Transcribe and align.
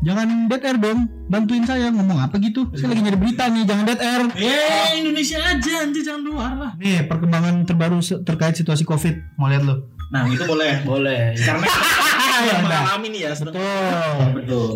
Jangan 0.00 0.26
dead 0.46 0.62
air 0.62 0.76
dong. 0.76 1.00
Bantuin 1.26 1.62
saya 1.62 1.88
ngomong 1.88 2.18
apa 2.18 2.36
gitu. 2.38 2.72
Saya 2.72 2.88
lagi 2.88 3.02
nyari 3.02 3.18
berita 3.18 3.46
nih, 3.46 3.62
jangan 3.62 3.84
dead 3.84 4.00
air. 4.00 4.22
Eh, 4.34 4.88
Indonesia 4.98 5.38
aja 5.38 5.72
anjir 5.78 6.02
jangan 6.02 6.22
luar 6.22 6.52
lah. 6.54 6.70
Nih, 6.74 7.04
perkembangan 7.04 7.62
terbaru 7.62 7.96
terkait 8.22 8.54
situasi 8.54 8.82
Covid. 8.82 9.36
Mau 9.36 9.46
lihat 9.46 9.62
lu? 9.62 9.76
Nah, 10.08 10.24
itu 10.24 10.40
boleh. 10.42 10.80
Boleh. 10.82 11.36
Karena 11.36 11.68
kita 11.68 12.38
Ya, 12.38 12.62
mengalami 12.62 13.06
nih 13.10 13.20
ya. 13.20 13.30
sedang- 13.34 13.52
Betul. 13.52 14.26
Betul. 14.32 14.74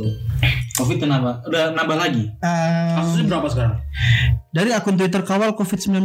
Covid 0.75 0.99
kenapa? 0.99 1.41
Udah 1.43 1.71
nambah 1.71 1.97
lagi. 1.97 2.25
Eh, 2.35 2.93
Kasusnya 2.95 3.25
berapa 3.31 3.47
sekarang? 3.47 3.79
dari 4.51 4.71
akun 4.71 4.97
Twitter 4.97 5.23
kawal 5.23 5.55
COVID-19. 5.55 6.05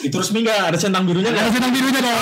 Itu 0.00 0.14
resmi 0.14 0.40
nggak? 0.40 0.72
Ada 0.72 0.78
centang 0.78 1.04
birunya 1.04 1.28
nggak? 1.28 1.44
Ada 1.44 1.52
sedang 1.52 1.72
birunya 1.72 2.00
dong. 2.00 2.16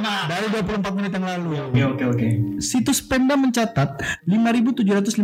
Aman. 0.00 0.24
Dari 0.26 0.46
24 0.48 0.96
menit 0.96 1.12
yang 1.12 1.26
lalu. 1.26 1.48
Oke 1.62 1.82
oke 1.86 2.04
oke. 2.08 2.28
Situs 2.58 3.00
Pemda 3.00 3.36
mencatat 3.36 3.88
5.757 4.24 5.20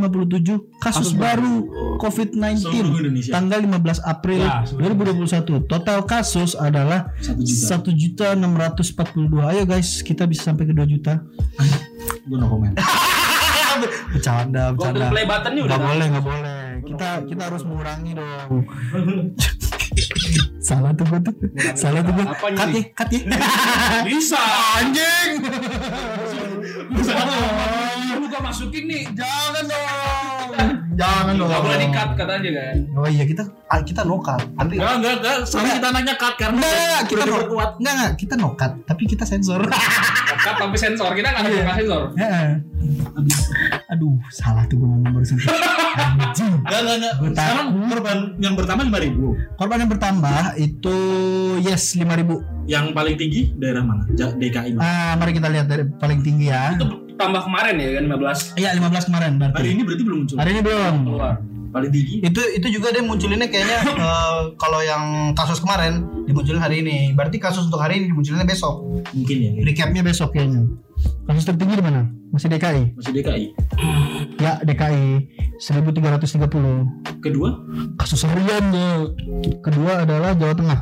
kasus 0.79 1.13
baru 1.13 1.65
COVID-19 1.97 2.61
Seluruh 2.61 3.01
Indonesia. 3.01 3.33
tanggal 3.33 3.59
15 3.59 3.73
April 4.05 4.41
Ya, 4.43 4.63
seluruh 4.63 4.95
2021. 4.95 5.65
Total 5.65 5.99
kasus 6.03 6.53
adalah 6.55 7.11
Satu 7.19 7.41
juta. 7.89 7.89
1 7.89 7.93
juta 7.95 8.27
642. 8.33 9.17
Ayo 9.47 9.63
guys, 9.65 10.01
kita 10.01 10.25
bisa 10.25 10.47
sampai 10.47 10.65
ke 10.65 10.73
2 10.73 10.85
juta. 10.87 11.25
Gue 12.29 12.37
no 12.37 12.47
comment. 12.47 12.75
Bercanda, 14.09 14.73
Golden 14.73 14.97
bercanda. 14.97 15.13
play 15.13 15.25
button-nya 15.25 15.63
udah 15.63 15.77
ada. 15.77 15.85
boleh, 15.85 16.07
nggak 16.09 16.25
boleh. 16.25 16.61
Kita 16.87 17.09
kita 17.27 17.43
harus 17.45 17.63
mengurangi 17.63 18.13
dong. 18.15 18.49
Salah 20.59 20.91
tuh 20.93 21.07
gue 21.07 21.21
tuh. 21.23 21.35
Salah 21.73 22.01
tuh 22.01 22.13
gue. 22.13 22.25
Cut 22.27 22.69
ya, 22.69 22.83
cut 22.93 23.09
ya. 23.09 23.21
Bisa. 24.09 24.41
Anjing. 24.77 25.31
Lu 28.17 28.27
gua 28.27 28.41
masukin 28.43 28.85
nih. 28.87 29.03
Jangan 29.13 29.65
dong. 29.65 30.51
Jangan 30.97 31.35
dong. 31.37 31.49
Gak 31.49 31.61
boleh 31.63 31.79
di-cut 31.79 32.11
kata 32.15 32.33
aja 32.41 32.51
kan. 32.51 32.77
Oh 32.97 33.07
iya 33.07 33.25
kita 33.25 33.43
ah, 33.69 33.81
kita 33.81 34.03
nokat. 34.03 34.41
Nanti 34.55 34.75
Enggak 34.75 34.95
enggak 34.99 35.15
enggak. 35.21 35.37
Sekarang 35.45 35.73
kita 35.77 35.89
nanya 35.93 36.15
cut 36.17 36.35
karena 36.35 36.59
Enggak, 36.59 36.75
enggak, 36.75 37.03
kita 37.07 37.23
no, 37.23 37.29
diperkuat. 37.31 37.71
enggak, 37.79 37.95
enggak, 37.95 38.13
kita 38.17 38.35
nokat, 38.35 38.73
tapi 38.85 39.03
kita 39.05 39.25
sensor. 39.25 39.61
Cut 40.47 40.57
tapi 40.57 40.77
sensor. 40.77 41.11
Kita 41.13 41.29
nggak 41.29 41.43
ada 41.43 41.51
Iya. 41.51 41.59
buka 41.63 41.75
sensor. 41.77 42.03
Heeh. 42.17 42.49
Aduh, 43.93 44.19
salah 44.29 44.67
tuh 44.67 44.77
gue 44.77 44.89
ngomong 44.89 45.11
barusan. 45.13 45.39
Anjing. 45.97 46.53
Enggak 46.61 46.81
enggak 46.83 46.97
enggak. 46.99 47.15
Gua 47.17 47.29
Sekarang 47.33 47.67
korban 47.89 48.17
yang 48.37 48.55
pertama 48.55 48.81
5000. 48.85 49.57
Korban 49.57 49.77
yang 49.81 49.91
bertambah 49.91 50.43
itu 50.59 50.97
yes 51.63 51.95
5000. 51.95 52.67
Yang 52.67 52.87
paling 52.93 53.15
tinggi 53.17 53.41
daerah 53.57 53.83
mana? 53.87 54.03
DKI. 54.11 54.75
mana? 54.75 54.83
Ah, 54.83 55.13
mari 55.15 55.33
kita 55.33 55.49
lihat 55.49 55.67
dari 55.67 55.87
paling 55.87 56.21
tinggi 56.21 56.51
ya. 56.51 56.75
Itu 56.75 56.85
tambah 57.17 57.49
kemarin 57.49 57.81
ya 57.81 57.89
kan 57.97 58.05
15 58.13 58.61
Iya, 58.61 58.71
15 58.77 59.09
kemarin 59.09 59.31
Hari 59.35 59.49
berarti. 59.55 59.69
ini 59.73 59.83
berarti 59.87 60.03
belum 60.05 60.19
muncul. 60.25 60.37
Hari 60.37 60.51
ini 60.53 60.61
belum. 60.61 60.95
keluar. 61.07 61.35
Paling 61.67 61.91
tinggi. 61.93 62.15
Itu 62.25 62.41
itu 62.57 62.67
juga 62.73 62.89
dia 62.89 63.05
munculinnya 63.05 63.49
kayaknya 63.49 63.79
eh, 64.05 64.41
kalau 64.57 64.81
yang 64.81 65.33
kasus 65.33 65.61
kemarin 65.61 66.05
dimunculin 66.27 66.61
hari 66.61 66.81
ini. 66.81 67.13
Berarti 67.15 67.37
kasus 67.39 67.69
untuk 67.69 67.81
hari 67.81 68.03
ini 68.03 68.13
dimunculinnya 68.13 68.45
besok. 68.45 68.83
Mungkin 69.15 69.37
ya. 69.41 69.51
Recapnya 69.65 70.03
besok 70.03 70.35
kayaknya. 70.35 70.67
Kasus 71.25 71.45
tertinggi 71.45 71.77
di 71.79 71.85
mana? 71.85 72.09
Masih 72.37 72.53
DKI. 72.53 72.83
Masih 72.93 73.13
DKI. 73.17 73.45
Ya, 74.37 74.61
DKI 74.61 75.25
1330. 75.57 77.25
Kedua, 77.25 77.65
Kasus 77.97 78.29
harian 78.29 78.65
ya. 78.77 79.09
Kedua 79.65 80.05
adalah 80.05 80.37
Jawa 80.37 80.53
Tengah. 80.53 80.81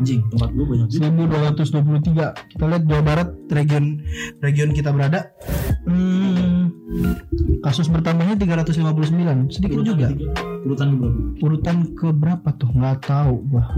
anjing 0.00 0.24
tempat 0.32 0.48
gua 0.56 0.64
banyak 0.64 0.88
juga. 0.88 1.12
1223 1.12 2.52
kita 2.56 2.64
lihat 2.72 2.82
Jawa 2.88 3.02
Barat 3.04 3.28
region 3.52 4.00
region 4.40 4.72
kita 4.72 4.96
berada 4.96 5.28
hmm, 5.84 6.72
kasus 7.60 7.92
bertambahnya 7.92 8.40
359 8.40 8.80
sedikit 9.52 9.76
juga 9.84 10.08
ketiga. 10.08 10.32
Urutan 10.64 10.88
berapa? 10.96 11.20
urutan 11.44 11.76
ke 11.92 12.08
berapa 12.16 12.48
tuh 12.56 12.72
nggak 12.72 13.12
tahu 13.12 13.44
gua 13.44 13.76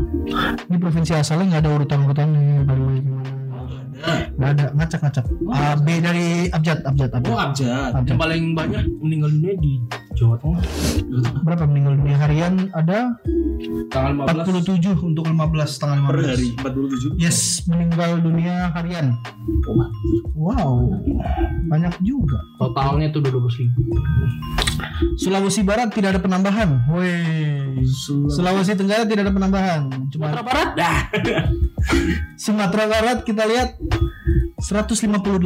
ini 0.70 0.76
provinsi 0.78 1.10
asalnya 1.18 1.58
nggak 1.58 1.62
ada 1.66 1.70
urutan 1.74 1.98
urutannya 2.06 2.70
paling 2.70 2.84
banyak 2.86 3.02
yang 3.02 3.16
mana 3.18 3.41
nggak 4.32 4.50
ada 4.58 4.64
ngacak 4.74 5.00
ngacak 5.04 5.24
A 5.54 5.78
B 5.78 5.86
dari 6.02 6.50
abjad 6.50 6.82
abjad 6.82 7.10
Oh, 7.12 7.38
abjad 7.38 7.38
abjad. 7.38 7.90
Abjad. 7.94 8.08
Yang 8.10 8.18
paling 8.18 8.44
banyak 8.56 8.84
meninggal 8.98 9.30
dunia 9.30 9.54
di 9.60 9.72
Jawa 10.12 10.36
Tengah. 10.36 10.62
berapa 11.42 11.64
meninggal 11.64 11.96
dunia 11.96 12.16
harian 12.16 12.68
ada 12.72 13.16
Tanggal 13.88 14.28
15. 14.44 14.80
47 14.80 15.00
untuk 15.02 15.24
15 15.24 15.80
tanggal 15.80 15.98
15 16.04 16.12
Per 16.12 16.18
hari 16.24 16.48
47. 16.56 17.16
yes 17.16 17.38
meninggal 17.64 18.20
dunia 18.20 18.72
harian 18.72 19.16
Oh, 19.68 19.88
wow 20.36 20.74
banyak 21.66 21.94
juga 22.00 22.38
Totalnya 22.56 23.10
tuh 23.10 23.20
udah 23.20 23.32
12 23.32 23.60
ribu. 23.60 23.80
Sulawesi 25.18 25.62
Barat 25.62 25.90
tidak 25.90 26.14
ada 26.14 26.20
penambahan. 26.22 26.86
Woi. 26.86 27.82
Sulawesi 28.30 28.74
Tenggara 28.74 29.02
tidak 29.02 29.26
ada 29.26 29.34
penambahan. 29.34 29.80
Cuma 30.08 30.30
Sumatera 30.30 30.42
Barat 30.42 30.68
dah. 30.74 30.96
Sumatera 32.38 32.84
Barat 32.86 33.18
kita 33.22 33.42
lihat 33.44 33.78
158. 34.62 35.42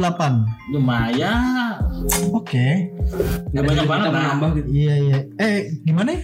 lumayan. 0.69 1.81
Oke. 2.29 2.93
Gak 3.49 3.63
banyak 3.65 3.85
banget 3.89 4.13
nambah 4.13 4.49
gitu. 4.61 4.69
Iya 4.69 4.93
iya. 5.01 5.17
Eh 5.41 5.73
gimana? 5.81 6.13
ya? 6.13 6.21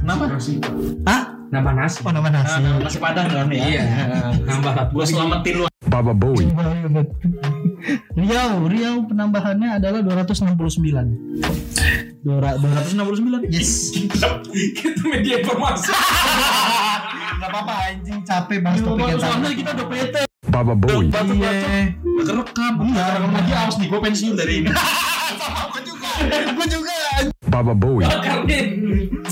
Kenapa? 0.00 0.24
Ah? 1.04 1.36
Nambah 1.52 1.72
nasi. 1.76 2.00
Oh 2.00 2.12
nama 2.14 2.30
nasi. 2.32 2.56
Nah, 2.62 2.80
nasi 2.80 2.96
padang 2.96 3.28
kan 3.28 3.52
ya. 3.52 3.60
Iya. 3.60 3.82
Nambah 4.48 4.72
satu. 4.72 4.92
Gua 4.96 5.04
selamatin 5.04 5.54
lu. 5.60 5.64
Baba 5.90 6.14
Bowie. 6.14 6.46
Riau, 8.14 8.70
Riau 8.70 8.96
penambahannya 9.10 9.82
adalah 9.82 10.00
269. 10.00 11.42
Dora, 12.20 12.52
169. 12.56 13.48
Yes. 13.50 13.92
Kita 13.92 14.40
media 15.08 15.40
informasi. 15.42 15.90
Gak 17.40 17.48
apa-apa 17.48 17.72
anjing 17.88 18.20
capek 18.22 18.60
bahas 18.60 18.84
topik 18.84 19.08
yang 19.08 19.16
sama. 19.16 19.40
Soalnya 19.40 19.56
kita 19.56 19.72
udah 19.72 19.88
PT. 19.88 20.29
Baba 20.60 20.76
Bowie. 20.76 21.08
Iya. 21.08 21.96
Udah 22.20 22.44
kerekam. 22.44 22.84
Iya. 22.84 23.04
Rekam 23.16 23.32
lagi 23.32 23.52
awas 23.56 23.76
nih 23.80 23.88
gua 23.88 24.00
pensiun 24.04 24.36
dari 24.36 24.60
ini. 24.60 24.68
Gue 26.52 26.66
juga. 26.68 26.96
Baba 27.48 27.72
Bowie. 27.72 28.04
Karena 28.04 28.44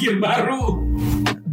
gear 0.00 0.16
baru. 0.16 0.88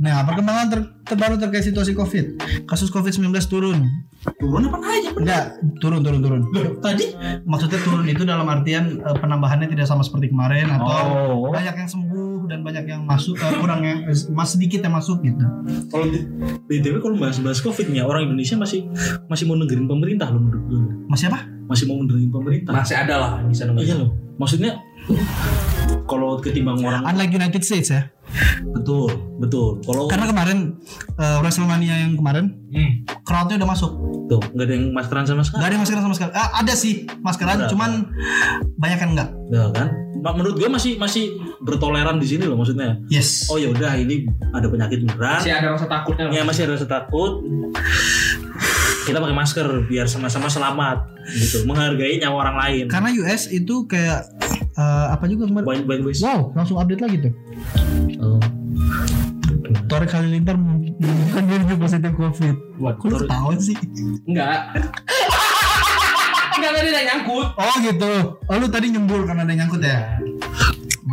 Nah, 0.06 0.22
perkembangan 0.22 0.66
ter- 0.70 0.90
terbaru 1.04 1.36
terkait 1.36 1.66
situasi 1.66 1.92
COVID. 1.92 2.26
Kasus 2.64 2.94
COVID-19 2.94 3.26
turun. 3.44 3.90
Turun 4.38 4.62
apa 4.64 4.78
aja? 4.84 5.10
Enggak, 5.12 5.44
turun 5.78 6.02
turun 6.02 6.22
turun. 6.22 6.42
Loh, 6.48 6.78
tadi 6.78 7.10
Maksudnya 7.42 7.78
turun 7.80 8.06
itu 8.06 8.22
dalam 8.22 8.46
artian 8.46 8.98
eh, 8.98 9.16
penambahannya 9.16 9.66
tidak 9.66 9.86
sama 9.86 10.02
seperti 10.02 10.30
kemarin 10.30 10.66
atau 10.68 10.86
Oh. 10.86 11.50
banyak 11.50 11.74
yang 11.76 11.86
sembuh 11.86 12.46
dan 12.46 12.62
banyak 12.62 12.86
yang 12.86 13.02
masuk 13.04 13.34
eh, 13.36 13.54
kurang 13.56 13.82
yang 13.82 14.02
eh, 14.04 14.18
mas 14.30 14.50
sedikit 14.52 14.82
yang 14.82 14.94
masuk 14.94 15.22
gitu. 15.22 15.42
kalau 15.90 16.06
di 16.06 16.22
BTW 16.64 16.98
kalau 17.00 17.16
bahas-bahas 17.16 17.58
Covid 17.60 17.86
nih 17.88 18.02
ya, 18.02 18.04
orang 18.04 18.28
Indonesia 18.28 18.54
masih 18.56 18.86
masih 19.26 19.46
mau 19.46 19.56
dengerin 19.56 19.86
pemerintah 19.86 20.30
loh 20.30 20.38
menurut 20.40 20.64
gue. 20.68 20.82
Masih 21.08 21.26
apa? 21.28 21.40
Masih 21.66 21.86
mau 21.86 21.98
dengerin 22.00 22.30
pemerintah. 22.32 22.72
Masih 22.74 22.96
ada 22.96 23.16
lah 23.16 23.32
bisa 23.44 23.66
nambah. 23.66 23.82
Iya 23.82 23.96
loh. 23.96 24.10
Maksudnya 24.36 24.72
kalau 26.06 26.38
ketimbang 26.38 26.82
orang 26.82 27.02
Unlike 27.04 27.34
United 27.36 27.62
States 27.62 27.90
ya. 27.90 28.10
Betul, 28.72 29.10
betul. 29.38 29.80
Kalau 29.82 30.06
Karena 30.08 30.28
kemarin 30.28 30.58
eh, 31.16 31.38
WrestleMania 31.40 31.96
yang 32.02 32.14
kemarin 32.14 32.46
Hmm. 32.70 32.92
crowdnya 33.22 33.56
udah 33.58 33.70
masuk. 33.70 33.92
tuh 34.26 34.42
nggak 34.42 34.66
ada 34.66 34.74
yang 34.74 34.86
maskeran 34.90 35.22
sama 35.24 35.46
sekali. 35.46 35.62
Gak 35.62 35.70
ada 35.70 35.78
maskeran 35.78 36.02
sama 36.02 36.16
sekali. 36.18 36.32
Ah, 36.34 36.50
ada 36.58 36.74
sih 36.74 36.94
maskeran, 37.22 37.58
Berapa? 37.62 37.70
cuman 37.70 37.92
banyak 38.76 38.98
kan 38.98 39.10
enggak. 39.14 39.30
Ya 39.48 39.70
kan? 39.70 39.88
Menurut 40.34 40.58
gue 40.58 40.66
masih 40.66 40.98
masih 40.98 41.24
bertoleran 41.62 42.18
di 42.18 42.26
sini 42.26 42.42
loh 42.44 42.58
maksudnya. 42.58 42.98
Yes. 43.06 43.46
Oh 43.46 43.62
ya 43.62 43.70
udah 43.70 43.94
ini 43.94 44.26
ada 44.50 44.66
penyakit 44.66 45.06
beneran. 45.06 45.38
Masih 45.38 45.54
ada 45.54 45.78
rasa 45.78 45.86
takutnya. 45.86 46.26
Ya 46.34 46.42
masih 46.42 46.66
ada 46.66 46.74
rasa 46.74 46.90
takut. 46.90 47.46
Kita 49.06 49.22
pakai 49.22 49.38
masker 49.38 49.86
biar 49.86 50.10
sama-sama 50.10 50.50
selamat 50.50 51.06
gitu, 51.30 51.62
menghargai 51.64 52.18
nyawa 52.18 52.50
orang 52.50 52.58
lain. 52.58 52.86
Karena 52.90 53.14
US 53.14 53.46
itu 53.46 53.86
kayak 53.86 54.26
eh, 54.76 55.08
apa 55.12 55.24
juga 55.32 55.48
kemarin? 55.48 55.66
Baik 55.66 55.84
baik 55.88 56.02
guys. 56.08 56.22
Wow, 56.24 56.52
langsung 56.56 56.78
update 56.80 57.02
lagi 57.02 57.18
tuh. 57.30 57.34
Oh. 58.20 58.40
Torek 59.86 60.12
Halilintar 60.14 60.58
menemukan 60.58 61.44
dirinya 61.46 61.76
positif 61.78 62.12
COVID. 62.18 62.56
Buat 62.82 62.96
Kok 63.02 63.08
lu 63.10 63.18
ketawa 63.22 63.52
sih? 63.58 63.78
Enggak. 64.26 64.60
Enggak 66.56 66.72
tadi 66.74 66.88
ada 66.90 67.02
nyangkut. 67.14 67.48
Oh 67.54 67.76
gitu. 67.82 68.14
Oh 68.50 68.56
lu 68.58 68.68
tadi 68.70 68.86
nyembur 68.94 69.26
karena 69.26 69.42
ada 69.46 69.52
yang 69.54 69.66
nyangkut 69.66 69.82
ya? 69.82 70.22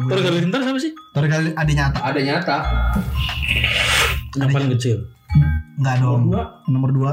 Terus 0.08 0.22
Halilintar 0.24 0.60
siapa 0.64 0.80
sih? 0.80 0.92
Torek 1.12 1.30
Halilintar 1.32 1.60
ada 1.60 1.72
nyata? 1.72 1.98
Ada 2.00 2.20
nyata. 2.20 2.56
Yang 4.40 4.50
paling 4.52 4.70
kecil. 4.78 4.96
Enggak 5.80 5.96
dong. 6.00 6.20
Dua. 6.32 6.42
Nomor 6.68 6.90
dua. 6.92 7.12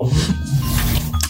Oh. 0.00 0.12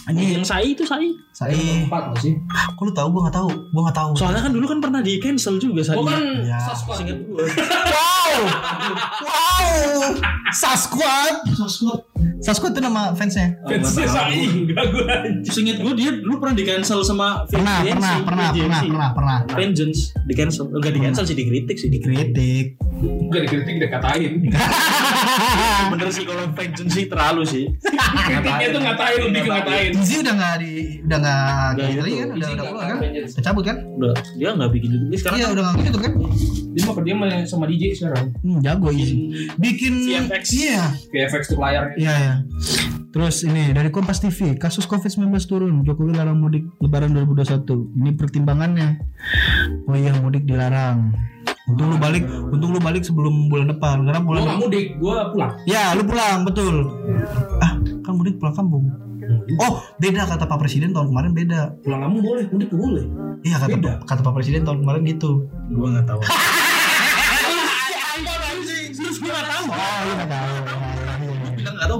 Ini 0.09 0.41
Yang 0.41 0.47
Sai 0.47 0.73
itu 0.73 0.83
Sai. 0.87 1.11
Saya. 1.39 1.55
Empat 1.55 2.11
nggak 2.11 2.19
sih? 2.19 2.33
Kok 2.75 2.83
lu 2.83 2.91
tahu? 2.91 3.07
Gua 3.15 3.21
nggak 3.27 3.37
tahu. 3.39 3.49
Gua 3.71 3.81
nggak 3.87 3.97
tahu. 3.97 4.11
Soalnya 4.19 4.41
kan 4.43 4.51
dulu 4.51 4.65
kan 4.67 4.79
pernah 4.83 4.99
di 4.99 5.15
cancel 5.23 5.55
juga 5.55 5.79
Sai. 5.79 5.95
Gua 5.95 6.11
kan 6.11 6.23
Ya. 6.43 6.59
sasquatch. 6.59 7.07
Ingat 7.07 7.17
gue. 7.23 7.39
Wow. 7.39 8.39
wow 9.27 10.38
Sasquatch. 10.53 11.53
Sosok. 11.55 11.99
Sasquatch 12.39 12.73
itu 12.75 12.81
nama 12.81 13.11
fansnya. 13.13 13.59
Fansnya 13.67 14.07
saing. 14.07 14.69
Gak 14.71 14.85
gue 14.91 15.03
anjing. 15.05 15.51
Seinget 15.51 15.77
gue 15.83 15.93
dia 15.95 16.11
dulu 16.15 16.39
pernah 16.39 16.55
di 16.55 16.63
cancel 16.63 16.99
sama 17.03 17.43
pernah 17.45 17.83
VNC, 17.83 17.93
pernah 17.93 18.15
pernah 18.23 18.47
VNC. 18.49 18.63
pernah 18.63 18.81
pernah 18.87 19.09
pernah. 19.13 19.37
Vengeance 19.59 19.99
di 20.25 20.33
cancel 20.33 20.65
enggak 20.71 20.93
di 20.95 21.01
cancel 21.03 21.23
sih 21.27 21.35
dikritik 21.35 21.77
sih 21.77 21.89
dikritik. 21.91 22.65
Gak 23.29 23.41
dikritik 23.47 23.75
dikatain. 23.83 24.31
Bener 25.91 26.09
sih 26.11 26.23
kalau 26.23 26.45
Vengeance 26.55 26.93
sih 26.95 27.05
terlalu 27.11 27.41
sih. 27.43 27.65
Kritiknya 27.79 28.67
tuh 28.71 28.81
ngatain 28.81 29.19
Lebih 29.29 29.41
ke 29.43 29.49
ngatain. 29.51 29.91
Izzy 29.99 30.15
udah 30.23 30.33
nggak 30.35 30.55
di 30.63 30.73
udah 31.05 31.17
nggak 31.19 31.67
gitu 31.75 31.83
gitu. 31.83 31.99
kan? 31.99 32.27
Udah 32.29 32.49
udah 32.49 32.65
keluar 32.65 32.85
kan? 32.87 32.97
Vengeance. 33.03 33.33
kecabut 33.35 33.63
kan? 33.67 33.77
Udah 33.99 34.13
dia 34.39 34.49
nggak 34.55 34.69
bikin 34.71 34.89
itu 34.89 35.17
sekarang 35.19 35.37
iya 35.37 35.45
kan 35.45 35.53
udah 35.55 35.63
nggak 35.63 35.85
gitu 35.91 35.99
kan? 35.99 36.13
Dia 36.69 36.83
mah 36.85 36.93
dia 37.01 37.15
main 37.17 37.43
sama 37.49 37.65
DJ 37.65 37.83
sekarang. 37.97 38.31
Hmm, 38.39 38.59
jago 38.61 38.89
Izzy 38.93 39.15
bikin 39.59 39.93
VFX. 40.39 40.45
iya 40.55 40.83
VFX 41.09 41.43
tuh 41.47 41.59
layar 41.59 41.83
iya 41.95 42.13
iya 42.15 42.35
Terus 43.09 43.41
ini 43.41 43.73
dari 43.73 43.89
Kompas 43.89 44.21
TV, 44.21 44.53
kasus 44.53 44.85
COVID-19 44.85 45.33
turun, 45.43 45.81
Jokowi 45.81 46.13
larang 46.13 46.37
mudik 46.37 46.61
Lebaran 46.77 47.09
2021. 47.09 47.65
Ini 47.97 48.13
pertimbangannya. 48.13 49.01
Oh 49.89 49.97
iya 49.97 50.13
mudik 50.13 50.45
dilarang. 50.45 51.17
Untung 51.65 51.89
lu 51.89 51.97
balik, 51.97 52.21
untung 52.53 52.69
lu 52.69 52.77
balik 52.77 53.01
sebelum 53.01 53.49
bulan 53.49 53.73
depan 53.73 54.05
karena 54.05 54.21
bulan 54.21 54.41
gak 54.45 54.61
mudik 54.61 54.85
Gue 54.97 55.17
pulang 55.33 55.57
Ya, 55.65 55.97
lu 55.97 56.05
pulang, 56.05 56.45
betul. 56.45 56.85
Ah, 57.57 57.81
kan 58.05 58.13
mudik 58.13 58.37
pulang 58.37 58.53
kampung. 58.53 58.85
Oh, 59.57 59.73
beda 59.97 60.29
kata 60.29 60.45
Pak 60.45 60.61
Presiden 60.61 60.93
tahun 60.93 61.09
kemarin 61.09 61.31
beda. 61.33 61.61
Pulang 61.81 62.01
kamu 62.05 62.17
boleh 62.21 62.45
Mudik 62.49 62.69
boleh 62.69 63.05
Iya 63.41 63.57
kata 63.57 63.73
Beda. 63.73 63.93
kata 64.05 64.21
Pak 64.21 64.33
Presiden 64.33 64.61
tahun 64.61 64.85
kemarin 64.85 65.01
gitu. 65.05 65.49
gue 65.65 65.87
nggak 65.87 66.05
tahu 66.05 66.21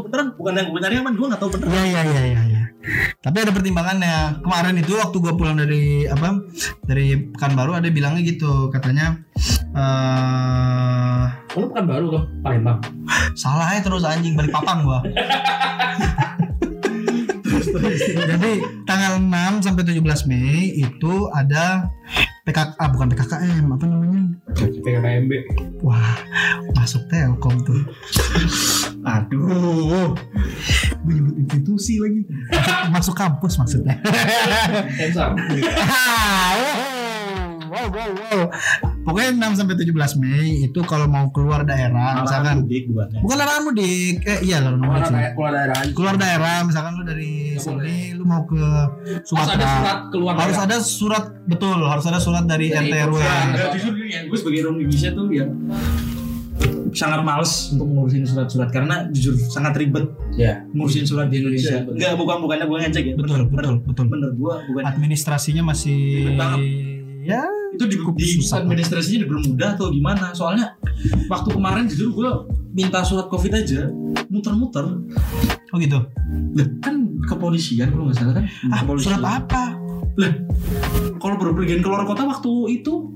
beneran 0.10 0.28
bukan 0.34 0.54
yang 0.58 0.68
gue 0.74 0.80
nyari 0.82 0.96
aman 1.00 1.14
gue 1.14 1.28
nggak 1.30 1.42
tahu 1.42 1.50
beneran 1.54 1.70
Iya 1.70 1.84
iya 1.86 2.02
iya 2.04 2.22
iya. 2.26 2.42
Ya. 2.50 2.64
Tapi 3.22 3.38
ada 3.46 3.52
pertimbangannya. 3.54 4.42
Kemarin 4.42 4.82
itu 4.82 4.96
waktu 4.98 5.20
gua 5.22 5.36
pulang 5.36 5.60
dari 5.60 6.08
apa? 6.10 6.42
Dari 6.82 7.30
Pekanbaru 7.36 7.78
ada 7.78 7.86
bilangnya 7.92 8.24
gitu, 8.26 8.72
katanya 8.74 9.20
eh 9.70 11.24
Kamu 11.54 11.70
bukan 11.70 11.86
baru 11.86 12.06
kan 12.10 12.24
Palembang 12.42 12.80
salah 13.38 13.72
ya 13.72 13.80
terus 13.86 14.04
anjing 14.04 14.34
balik 14.34 14.52
papang 14.52 14.84
gua. 14.84 15.00
Jadi 18.30 18.52
tanggal 18.84 19.22
6 19.22 19.66
sampai 19.66 19.84
17 19.86 20.30
Mei 20.30 20.74
itu 20.82 21.14
ada 21.32 21.86
PKK 22.44 22.82
ah, 22.82 22.90
bukan 22.90 23.08
PKKM 23.14 23.66
apa 23.70 23.86
namanya? 23.86 24.22
PKKMB 24.58 25.32
Wah, 25.86 26.18
masuk 26.74 27.06
Telkom 27.08 27.62
tuh. 27.62 27.86
Aduh. 29.06 30.12
Gue 31.00 31.12
nyebut 31.16 31.36
institusi 31.40 32.00
lagi. 32.00 32.22
Masuk, 32.92 33.16
kampus 33.16 33.56
maksudnya. 33.56 33.96
Wow, 37.70 37.86
wow, 37.94 38.10
wow. 38.12 38.42
Pokoknya 39.06 39.30
6 39.54 39.62
sampai 39.62 39.78
17 39.78 39.94
Mei 40.22 40.66
itu 40.66 40.80
kalau 40.90 41.06
mau 41.06 41.30
keluar 41.30 41.62
daerah 41.62 42.22
misalkan 42.22 42.66
mudik 42.66 42.90
bukannya 42.90 43.22
bukan 43.22 43.38
larangan 43.38 43.64
mudik. 43.70 44.16
Eh 44.26 44.40
iya 44.42 44.58
larangan 44.58 44.82
mudik. 44.82 44.90
Keluar 44.90 45.06
sih. 45.06 45.14
daerah 45.14 45.34
Keluar 45.34 45.52
daerah 45.54 45.76
aja 45.78 45.92
Keluar 45.94 46.16
daerah 46.18 46.56
misalkan 46.66 46.92
lu 46.98 47.04
dari 47.06 47.34
sini 47.56 47.98
lu 48.18 48.24
mau 48.26 48.42
ke 48.50 48.58
Harus 48.58 49.22
ada 49.22 49.22
Sumatera. 49.26 49.70
surat 49.70 50.00
keluar 50.10 50.34
Harus 50.34 50.58
daerah. 50.58 50.66
ada 50.66 50.78
surat 50.82 51.24
betul, 51.46 51.80
harus 51.86 52.06
ada 52.10 52.20
surat 52.20 52.44
dari, 52.46 52.68
Dari 52.74 52.90
RT 52.90 52.94
RW. 53.06 53.16
Enggak, 53.22 53.70
jujur 53.78 53.94
gini 53.96 54.12
ya, 54.14 54.22
gue 54.26 54.38
sebagai 54.38 54.60
orang 54.66 54.76
Indonesia 54.82 55.10
tuh 55.14 55.26
ya 55.30 55.46
sangat 57.00 57.24
males 57.24 57.72
untuk 57.72 57.88
ngurusin 57.88 58.28
surat-surat 58.28 58.68
karena 58.70 59.08
jujur 59.10 59.40
sangat 59.40 59.80
ribet 59.80 60.12
Ya 60.36 60.68
ngurusin 60.76 61.08
surat 61.08 61.32
di 61.32 61.40
Indonesia. 61.40 61.80
Betul. 61.80 61.96
Enggak, 61.96 62.12
bukan 62.20 62.36
bukannya 62.44 62.66
gue 62.68 62.78
ngecek 62.84 63.04
ya. 63.08 63.14
Betul, 63.16 63.40
betul, 63.48 63.76
betul. 63.88 64.06
Bener 64.12 64.30
gue 64.36 64.54
bukan 64.68 64.84
Administrasinya 64.84 65.64
masih 65.64 66.28
ya 67.20 67.44
itu 67.70 67.86
di, 67.86 67.96
di 67.96 68.26
susah. 68.26 68.66
administrasinya 68.66 69.24
dipermudah 69.24 69.70
atau 69.78 69.88
gimana? 69.90 70.34
Soalnya 70.34 70.76
waktu 71.28 71.50
kemarin 71.56 71.88
jujur 71.88 72.10
gue 72.12 72.30
minta 72.70 73.00
surat 73.02 73.28
covid 73.28 73.56
aja 73.56 73.88
muter-muter. 74.28 74.86
oh 75.70 75.78
gitu. 75.78 76.00
Lah 76.58 76.68
kan 76.82 76.96
kepolisian 77.26 77.90
kalau 77.90 78.10
nggak 78.10 78.18
salah 78.18 78.36
kan? 78.36 78.46
Ah, 78.70 78.82
Kepolisian. 78.84 79.16
surat 79.16 79.24
apa? 79.24 79.64
Lah, 80.20 80.32
kalau 81.22 81.36
berpergian 81.38 81.80
keluar 81.80 82.04
kota 82.04 82.26
waktu 82.26 82.52
itu 82.76 83.14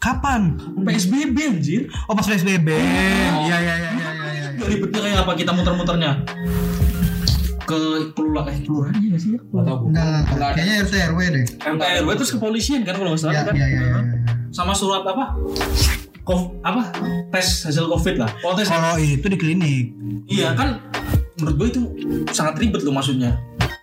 Kapan? 0.00 0.56
PSBB 0.80 1.36
anjir. 1.36 1.82
Oh 2.08 2.16
pas 2.16 2.24
PSBB. 2.24 2.68
Oh. 2.72 3.44
Iya 3.44 3.56
iya 3.60 3.74
iya 3.76 3.90
iya 3.92 4.10
iya. 4.10 4.10
iya. 4.32 4.48
Gak 4.56 4.68
ribetnya 4.70 4.98
kayak 4.98 5.18
apa 5.20 5.32
kita 5.36 5.52
muter-muternya? 5.52 6.10
Ke 7.62 7.78
kelurahan 8.10 8.48
eh 8.48 8.64
kelurahannya 8.64 9.06
nggak 9.06 9.20
sih 9.20 9.30
ya? 9.30 9.40
Enggak, 9.46 9.76
Nggak 9.86 10.08
ada. 10.32 10.46
kayaknya 10.56 10.74
RT 10.80 10.94
RW 11.06 11.18
deh. 11.30 11.44
MT 11.60 11.82
RW 12.00 12.08
terus 12.16 12.30
kepolisian 12.32 12.80
kan 12.82 12.96
kalau 12.96 13.12
nggak 13.12 13.20
salah 13.20 13.34
Iya 13.36 13.42
kan? 13.44 13.54
iya 13.54 13.66
iya. 13.68 13.80
iya. 13.84 14.00
Sama 14.50 14.72
surat 14.72 15.04
apa? 15.04 15.36
Kov, 16.20 16.56
apa? 16.60 16.82
Tes 17.28 17.68
hasil 17.68 17.84
covid 17.86 18.16
lah. 18.16 18.30
Oh 18.40 18.56
tes. 18.56 18.66
Kalau 18.66 18.96
itu 18.96 19.22
di 19.22 19.36
klinik. 19.36 19.92
Iya 20.26 20.56
kan 20.56 20.80
menurut 21.36 21.54
gue 21.56 21.68
itu 21.70 21.80
sangat 22.30 22.56
ribet 22.56 22.80
loh 22.82 22.96
maksudnya. 22.96 23.36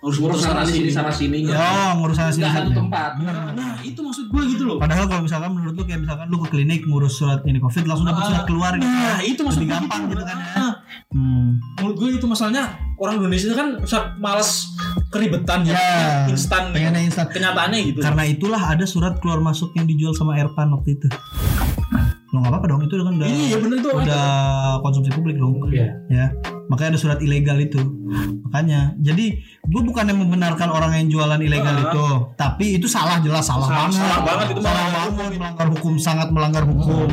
Harus 0.07 0.17
Ngurus 0.17 0.39
sana 0.39 0.63
sini 0.63 0.79
sini. 0.79 0.89
sana 0.89 1.11
sininya 1.11 1.51
Oh, 1.53 1.91
ngurus 1.99 2.15
sana 2.15 2.31
sini. 2.31 2.47
Satu 2.47 2.71
tempat 2.71 3.11
Nah 3.53 3.75
itu 3.81 3.99
maksud 3.99 4.25
gue 4.27 4.43
gitu 4.47 4.63
loh. 4.63 4.77
Padahal 4.77 5.03
kalau 5.05 5.21
misalkan 5.21 5.51
menurut 5.51 5.73
lu 5.73 5.83
kayak 5.83 5.99
misalkan 5.99 6.25
lu 6.27 6.39
ke 6.39 6.47
klinik 6.49 6.81
ngurus 6.81 7.13
surat 7.13 7.43
ini 7.43 7.59
covid 7.59 7.83
langsung 7.83 8.05
dapat 8.05 8.23
Ah, 8.23 8.27
surat 8.29 8.43
keluar 8.45 8.71
gitu. 8.73 8.87
Nah 8.87 9.19
itu 9.19 9.39
maksud 9.39 9.59
gue 9.59 9.69
gampang 9.69 10.01
gitu 10.07 10.23
kan 10.23 10.37
ya. 10.37 10.55
Nah, 10.57 10.73
Hmm. 11.07 11.59
menurut 11.77 11.95
gue 11.97 12.09
itu 12.13 12.25
masalahnya 12.25 12.63
orang 12.95 13.15
Indonesia 13.17 13.51
kan 13.51 13.79
males 14.17 14.71
keribetan 15.07 15.63
ya, 15.63 15.71
Ya, 15.71 16.27
instan 16.27 16.71
pengennya 16.71 16.99
instan. 17.01 17.27
kenyataannya 17.27 17.79
gitu. 17.85 17.99
Karena 17.99 18.23
itulah 18.23 18.59
ada 18.61 18.83
surat 18.83 19.15
keluar 19.17 19.39
masuk 19.39 19.71
yang 19.73 19.83
dijual 19.83 20.11
sama 20.11 20.35
Erpan 20.35 20.67
waktu 20.69 20.95
itu. 20.95 21.07
Lo 22.27 22.37
nggak 22.37 22.51
apa-apa 22.51 22.67
dong 22.67 22.81
itu 22.83 22.93
kan 22.97 23.13
udah 23.15 23.27
Iya 23.27 23.57
bener 23.57 23.77
itu. 23.77 23.89
udah 23.89 24.25
konsumsi 24.81 25.09
publik 25.11 25.37
dong. 25.37 25.63
Iya 25.67 25.87
ya 26.07 26.25
makanya 26.67 26.89
ada 26.91 26.99
surat 26.99 27.19
ilegal 27.19 27.55
itu 27.57 27.79
makanya 28.43 28.91
jadi 28.99 29.39
gue 29.39 29.81
bukan 29.81 30.03
yang 30.03 30.19
membenarkan 30.19 30.67
orang 30.67 30.91
yang 30.93 31.07
jualan 31.07 31.39
ilegal 31.39 31.71
Ah. 31.73 31.83
itu 31.85 32.05
tapi 32.35 32.75
itu 32.75 32.83
salah 32.85 33.23
jelas 33.23 33.47
salah, 33.47 33.71
Salah- 33.71 33.87
banget 33.87 33.95
salah 33.97 34.19
banget 34.21 34.47
itu 34.49 34.61
salah 34.61 34.75
melanggar 34.83 35.07
banget 35.15 35.33
melanggar 35.39 35.67
hukum 35.69 35.93
sangat 35.95 36.27
melanggar 36.27 36.63
hukum 36.65 37.07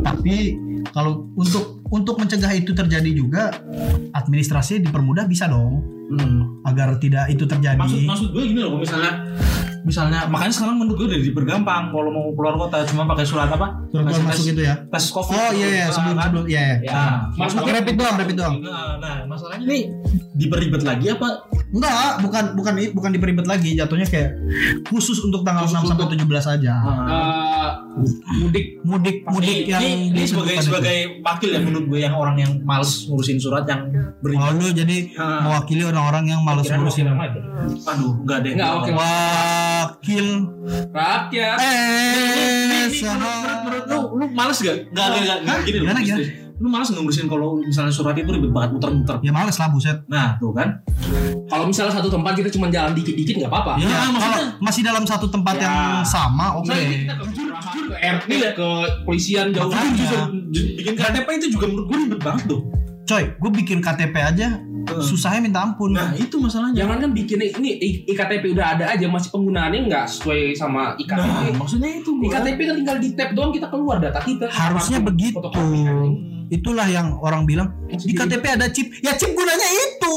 tapi 0.00 0.54
kalau 0.94 1.26
untuk 1.34 1.82
untuk 1.90 2.14
mencegah 2.16 2.54
itu 2.54 2.70
terjadi 2.70 3.10
juga 3.10 3.50
administrasi 4.12 4.78
dipermudah 4.80 5.26
bisa 5.26 5.46
dong 5.46 5.82
Hmm. 6.06 6.62
agar 6.64 6.94
tidak 6.96 7.26
itu 7.28 7.42
terjadi 7.44 7.78
Maksud 7.78 8.02
maksud 8.04 8.28
gue 8.30 8.42
gini 8.44 8.60
loh, 8.60 8.78
misalnya 8.78 9.26
misalnya 9.82 10.26
makanya 10.26 10.52
sekarang 10.52 10.76
menurut 10.76 10.96
gue 10.96 11.08
udah 11.08 11.20
dipergampang 11.22 11.82
kalau 11.88 12.08
mau 12.08 12.26
keluar 12.30 12.54
kota 12.56 12.84
cuma 12.84 13.04
pakai 13.06 13.24
surat 13.24 13.48
apa? 13.48 13.66
surat 13.86 14.04
keluar 14.04 14.22
masuk 14.24 14.44
tes- 14.44 14.52
itu 14.52 14.62
ya 14.62 14.74
tes 14.84 15.04
covid. 15.08 15.34
oh 15.34 15.50
iya 15.52 15.66
iya 15.68 15.82
Nah, 15.82 15.90
sebelum 15.90 16.14
kan? 16.14 16.24
sebelum 16.26 16.44
iya 16.46 16.60
iya 16.60 16.76
Ya, 16.82 16.92
Ah. 16.92 17.16
maksudnya 17.32 17.60
pakai 17.60 17.74
rapid 17.76 17.94
doang 17.96 18.14
rapid 18.16 18.36
doang 18.36 18.54
Nah, 18.60 18.90
nah, 18.96 19.14
masalahnya 19.24 19.64
nih 19.64 19.82
diperibet 20.32 20.82
lagi 20.82 21.06
apa? 21.08 21.28
enggak 21.70 21.92
bukan 22.18 22.44
bukan 22.52 22.72
bukan 22.90 23.10
diperibet 23.12 23.46
lagi 23.46 23.70
jatuhnya 23.72 24.02
kayak 24.04 24.34
khusus 24.84 25.20
untuk 25.20 25.40
tanggal 25.40 25.62
Khusus 25.62 25.78
6 25.78 25.86
sampai 25.86 26.04
untuk- 26.08 26.26
17 26.26 26.46
aja 26.50 26.74
Eh, 26.80 27.70
Mudik 28.36 28.66
mudik 28.82 29.16
mudik 29.24 29.56
ini, 29.60 29.68
yang 29.68 29.82
ini, 29.82 30.10
ini 30.10 30.22
sebagai 30.24 30.54
itu. 30.54 30.64
sebagai 30.64 30.98
wakil 31.20 31.50
ya 31.50 31.60
menurut 31.60 31.86
gue 31.86 32.00
yang 32.00 32.14
orang 32.14 32.36
yang 32.36 32.52
males 32.60 33.04
ngurusin 33.04 33.36
surat 33.36 33.62
yang 33.64 33.82
beribet. 34.18 34.40
Oh 34.40 34.50
lu 34.52 34.70
jadi 34.72 34.96
Ah. 35.14 35.42
mewakili 35.42 35.82
orang-orang 35.84 36.24
yang 36.28 36.40
malas 36.40 36.64
kirain 36.64 36.80
ngurusin? 36.80 37.06
Aduh, 37.06 38.12
enggak 38.20 38.38
deh. 38.40 38.52
Enggak, 38.52 38.70
oke. 38.76 38.90
Wakil 39.80 40.26
Rakyat 40.90 41.56
eh 41.58 42.86
Ini 42.90 43.06
menurut, 43.06 43.58
menurut 43.64 43.84
lu, 43.86 43.98
lu 44.14 44.24
males 44.30 44.58
gak? 44.58 44.76
Enggak, 44.86 45.06
enggak, 45.06 45.18
enggak, 45.18 45.38
enggak, 45.40 45.58
gini 45.62 45.76
loh. 45.76 45.84
Gimana, 45.86 46.00
gimana? 46.02 46.28
Lu 46.60 46.68
males 46.68 46.86
nggak 46.86 47.00
ngurusin 47.00 47.26
kalau 47.26 47.48
misalnya 47.58 47.88
surat 47.90 48.12
itu 48.14 48.28
ribet 48.28 48.50
banget 48.50 48.70
muter-muter. 48.74 49.16
ya 49.20 49.32
males 49.32 49.56
lah 49.56 49.68
buset 49.68 49.98
Nah, 50.06 50.36
tuh 50.36 50.52
kan. 50.52 50.68
Kalau 51.46 51.64
misalnya 51.64 51.88
satu 51.90 52.08
tempat 52.08 52.32
kita 52.34 52.50
cuma 52.50 52.68
jalan 52.68 52.92
dikit-dikit 52.92 53.34
nggak 53.38 53.48
apa-apa 53.48 53.72
Ya, 53.76 53.88
Ya, 53.88 54.00
maksudnya- 54.06 54.20
kalau 54.20 54.60
masih 54.60 54.82
dalam 54.82 55.04
satu 55.04 55.26
tempat 55.26 55.54
Ya. 55.56 55.62
yang 55.64 55.76
sama 56.04 56.46
oke 56.54 56.68
Misalnya 56.68 57.00
kita 57.00 57.14
ke 57.14 57.24
jujur 57.26 57.48
ke 57.82 57.96
RT 57.96 58.28
Iya. 58.30 58.50
ke 58.52 58.68
polisian 59.02 59.46
jauh 59.50 59.66
Makanya. 59.66 59.96
Jujur, 59.96 60.20
ju- 60.50 60.70
bikin 60.76 60.94
KTP 60.94 61.28
itu 61.34 61.46
juga 61.50 61.64
menurut 61.66 61.86
gue 61.86 61.98
ribet 61.98 62.20
banget 62.20 62.44
tuh. 62.46 62.60
coy 63.02 63.24
gue 63.26 63.50
bikin 63.56 63.78
KTP 63.80 64.14
aja 64.14 64.46
susahnya 65.00 65.40
minta 65.40 65.60
ampun 65.60 65.90
Nah, 65.90 66.12
itu 66.12 66.36
masalahnya. 66.36 66.80
Jangan 66.80 66.96
kan 66.98 67.10
bikin 67.10 67.38
ini 67.38 67.70
IKTP 68.06 68.50
udah 68.50 68.66
ada 68.74 68.84
aja 68.88 69.06
masih 69.06 69.30
penggunaannya 69.30 69.80
nggak 69.86 70.04
sesuai 70.06 70.52
sama 70.52 70.92
Nah, 70.92 70.98
IKTP. 70.98 71.54
maksudnya 71.54 71.90
itu 71.92 72.10
gua. 72.12 72.26
IKTP 72.28 72.58
kan 72.60 72.74
tinggal 72.76 72.96
di 72.98 73.08
tap 73.12 73.30
doang 73.32 73.50
kita 73.50 73.66
keluar 73.66 73.96
data 73.96 74.20
kita. 74.20 74.46
harusnya 74.46 74.98
begitu 74.98 75.36
fotokopi. 75.36 75.82
itulah 76.50 76.82
yang 76.84 77.14
orang 77.16 77.44
bilang 77.44 77.70
di 77.86 78.10
gitu. 78.10 78.18
KTP 78.18 78.44
ada 78.50 78.66
chip 78.68 78.90
ya 78.98 79.14
chip 79.14 79.30
gunanya 79.30 79.68
itu 79.70 80.14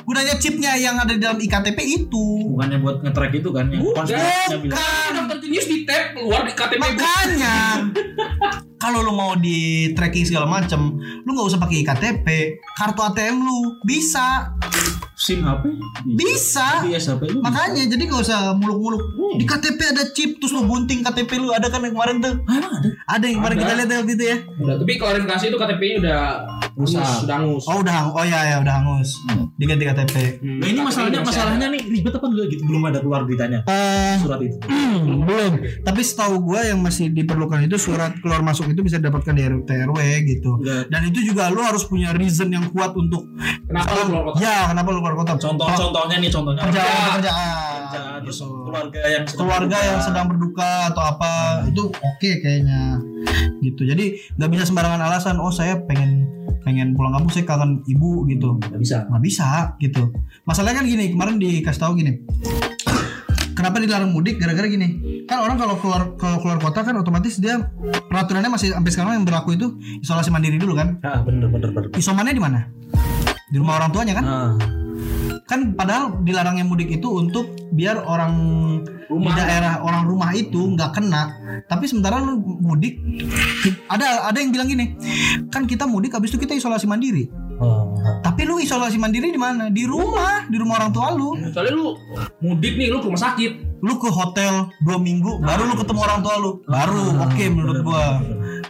gunanya 0.00 0.34
chipnya 0.36 0.72
yang 0.74 0.94
ada 0.96 1.10
di 1.10 1.18
dalam 1.18 1.34
iktp 1.36 1.74
itu 1.82 2.46
bukannya 2.48 2.78
buat 2.78 3.02
nge-track 3.02 3.32
itu 3.34 3.50
kan 3.50 3.66
yang 3.66 3.82
Bukan. 3.82 4.06
konspirasinya 4.06 4.58
bilang. 4.60 4.78
Kan 4.78 5.10
daftar 5.18 5.36
jenius 5.40 5.66
di 5.66 5.82
tap 5.82 6.14
keluar 6.14 6.46
di 6.46 6.52
KTP 6.52 6.78
makanya 6.78 7.54
kalau 8.78 9.02
lu 9.02 9.12
mau 9.12 9.34
di 9.34 9.90
tracking 9.92 10.24
segala 10.24 10.46
macam, 10.46 10.96
lu 10.98 11.30
nggak 11.34 11.48
usah 11.50 11.60
pakai 11.60 11.82
KTP, 11.82 12.26
kartu 12.78 13.02
ATM 13.02 13.42
lu 13.42 13.82
bisa, 13.82 14.54
SIM 15.18 15.42
HP 15.42 15.64
bisa. 16.14 16.80
Di 16.80 16.94
SHP 16.94 17.22
lu 17.28 17.42
Makanya 17.42 17.84
jadi 17.84 17.98
nggak 18.00 18.22
usah 18.22 18.54
muluk-muluk. 18.54 19.02
Di 19.34 19.44
KTP 19.44 19.80
ada 19.88 20.06
chip 20.08 20.38
terus 20.38 20.52
lu 20.52 20.62
bunting 20.62 21.02
KTP 21.02 21.36
lu 21.36 21.50
ada 21.50 21.66
kan 21.66 21.82
yang 21.82 21.90
kemarin 21.90 22.16
tuh. 22.18 22.38
Ah, 22.44 22.54
emang 22.56 22.72
ada 22.72 22.88
Ada 23.08 23.24
yang 23.26 23.36
kemarin 23.36 23.54
Ada. 23.54 23.62
kita 23.64 23.72
lihat 23.74 23.88
waktu 23.92 24.12
itu 24.14 24.24
ya. 24.24 24.36
Udah, 24.56 24.74
tapi 24.78 24.92
klarifikasi 24.94 25.44
itu 25.44 25.56
KTP-nya 25.56 25.96
udah 25.98 26.18
hangus, 26.70 26.90
Rusak. 26.94 27.18
sudah 27.18 27.34
hangus. 27.36 27.64
Oh 27.66 27.76
udah, 27.78 27.96
oh 28.08 28.24
ya 28.24 28.40
ya 28.46 28.56
udah 28.58 28.74
hangus. 28.74 29.10
Diganti 29.58 29.84
KTP. 29.84 30.14
Hmm, 30.38 30.58
Nah 30.58 30.66
ini 30.66 30.80
masalahnya 30.80 31.20
masalahnya 31.20 31.66
nih 31.68 31.82
ribet 31.84 32.12
apa 32.12 32.26
enggak 32.26 32.46
gitu 32.48 32.62
belum 32.64 32.82
ada 32.84 32.98
keluar 32.98 33.20
beritanya 33.24 33.58
Eh, 33.66 34.14
surat 34.22 34.38
itu. 34.38 34.56
belum. 35.28 35.52
Tapi 35.82 36.00
setahu 36.00 36.34
gua 36.40 36.62
yang 36.62 36.78
masih 36.78 37.10
diperlukan 37.10 37.58
itu 37.60 37.74
surat 37.76 38.14
keluar 38.18 38.40
masuk 38.40 38.70
itu 38.70 38.80
bisa 38.80 38.96
didapatkan 38.96 39.34
di 39.34 39.42
RT 39.42 39.68
RW 39.90 39.98
gitu. 40.28 40.50
Enggak. 40.58 40.86
Dan 40.88 41.00
itu 41.06 41.26
juga 41.26 41.50
lu 41.50 41.58
harus 41.58 41.82
punya 41.84 42.14
reason 42.14 42.48
yang 42.48 42.70
kuat 42.70 42.94
untuk 42.94 43.26
Kenapa 43.66 43.90
lu 43.92 44.02
keluar 44.06 44.24
kota? 44.24 44.36
Ya, 44.38 44.56
kenapa 44.68 44.88
lu 44.88 45.00
keluar 45.08 45.16
kota? 45.18 45.32
Contoh-contohnya 45.40 46.16
nih 46.18 46.28
contohnya 46.28 46.60
kerjaan 46.62 47.08
kerjaan 47.16 48.20
terus 48.20 48.38
Gitu. 48.38 48.44
keluarga 48.60 49.00
yang 49.08 49.24
sedang 49.24 49.40
keluarga 49.40 49.64
berduka. 49.72 49.88
yang 49.88 50.00
sedang 50.02 50.26
berduka 50.28 50.70
atau 50.86 51.02
apa 51.06 51.30
itu 51.64 51.82
oke 51.88 52.30
kayaknya 52.36 53.00
gitu 53.58 53.82
jadi 53.82 54.04
nggak 54.36 54.50
bisa 54.50 54.62
sembarangan 54.66 55.00
alasan 55.00 55.36
oh 55.38 55.48
saya 55.48 55.80
pengen 55.82 56.28
pengen 56.60 56.92
pulang 56.92 57.16
kampung 57.16 57.32
saya 57.32 57.48
kangen 57.48 57.80
ibu 57.86 58.28
gitu 58.28 58.60
nggak 58.60 58.76
bisa. 58.76 59.08
nggak 59.08 59.22
bisa 59.22 59.48
gitu 59.78 60.12
masalahnya 60.44 60.76
kan 60.76 60.86
gini 60.86 61.08
kemarin 61.08 61.40
dikasih 61.40 61.80
tahu 61.80 61.96
gini 61.96 62.20
kenapa 63.50 63.80
dilarang 63.80 64.12
mudik 64.12 64.36
gara-gara 64.36 64.66
gini 64.66 64.88
kan 65.24 65.40
orang 65.40 65.56
kalau 65.56 65.74
keluar 65.76 66.02
kalau 66.14 66.38
keluar 66.38 66.58
kota 66.58 66.80
kan 66.82 66.94
otomatis 66.94 67.40
dia 67.40 67.58
peraturannya 68.04 68.50
masih 68.50 68.70
sampai 68.70 68.92
sekarang 68.92 69.12
yang 69.14 69.24
berlaku 69.24 69.56
itu 69.56 69.66
isolasi 69.98 70.28
mandiri 70.28 70.56
dulu 70.56 70.76
kan 70.76 71.00
Ah 71.00 71.20
bener 71.20 71.48
bener 71.48 71.72
bener. 71.72 71.90
isomannya 71.94 72.30
di 72.30 72.42
mana 72.42 72.60
di 73.46 73.56
rumah 73.56 73.80
orang 73.80 73.90
tuanya 73.90 74.12
kan 74.12 74.24
Ah, 74.24 74.52
kan 75.48 75.72
padahal 75.72 76.20
dilarangnya 76.22 76.62
mudik 76.62 76.92
itu 76.92 77.08
untuk 77.08 77.56
biar 77.72 78.04
orang 78.04 78.32
Rumah. 79.08 79.24
di 79.24 79.32
daerah 79.40 79.80
orang 79.80 80.04
rumah 80.04 80.36
itu 80.36 80.76
nggak 80.76 80.92
kena 80.92 81.32
tapi 81.64 81.88
sementara 81.88 82.20
lu 82.20 82.36
mudik 82.60 83.00
ada 83.88 84.28
ada 84.28 84.36
yang 84.36 84.52
bilang 84.52 84.68
gini 84.68 84.92
kan 85.48 85.64
kita 85.64 85.88
mudik 85.88 86.12
habis 86.12 86.28
itu 86.28 86.44
kita 86.44 86.52
isolasi 86.52 86.84
mandiri 86.84 87.32
oh. 87.56 87.96
tapi 88.20 88.44
lu 88.44 88.60
isolasi 88.60 89.00
mandiri 89.00 89.32
di 89.32 89.40
mana 89.40 89.72
di 89.72 89.88
rumah 89.88 90.44
di 90.52 90.60
rumah 90.60 90.84
orang 90.84 90.92
tua 90.92 91.08
lu 91.16 91.32
Soalnya 91.48 91.72
lu 91.72 91.96
mudik 92.44 92.76
nih, 92.76 92.92
lu 92.92 93.00
ke 93.00 93.08
rumah 93.08 93.22
sakit. 93.32 93.80
lu 93.80 93.94
ke 93.96 94.08
hotel 94.12 94.68
dua 94.84 95.00
minggu 95.00 95.40
baru 95.40 95.72
lu 95.72 95.74
ketemu 95.80 96.00
orang 96.04 96.20
tua 96.20 96.34
lu 96.36 96.50
baru 96.68 97.04
oke 97.24 97.44
menurut 97.48 97.78
gua 97.80 98.04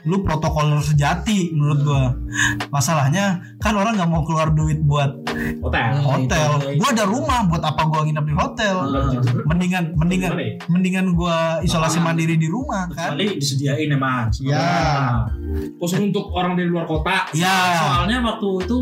lu 0.09 0.25
protokoler 0.25 0.81
sejati 0.81 1.53
menurut 1.53 1.85
gua 1.85 2.17
masalahnya 2.73 3.45
kan 3.61 3.77
orang 3.77 3.95
nggak 4.01 4.09
mau 4.09 4.25
keluar 4.25 4.49
duit 4.51 4.81
buat 4.81 5.13
Hotel. 5.61 6.01
hotel 6.03 6.51
itu, 6.75 6.81
gua 6.81 6.89
ada 6.97 7.05
rumah 7.05 7.45
buat 7.45 7.61
apa 7.61 7.83
gua 7.85 8.01
nginep 8.09 8.25
di 8.25 8.35
hotel 8.35 8.77
mendingan 9.45 9.85
mendingan 9.95 10.31
Gimana 10.33 10.45
ya? 10.49 10.55
mendingan 10.67 11.07
gua 11.13 11.37
isolasi 11.61 12.01
mandiri 12.01 12.35
di 12.35 12.49
rumah 12.49 12.89
kan 12.89 13.13
Kecuali 13.13 13.37
disediain 13.37 13.91
emang. 13.93 14.33
Ya. 14.41 15.27
Khusus 15.77 16.01
untuk 16.01 16.31
orang 16.33 16.57
dari 16.57 16.71
luar 16.71 16.89
kota. 16.89 17.29
ya 17.35 17.83
Soalnya 17.85 18.25
waktu 18.25 18.49
itu 18.65 18.79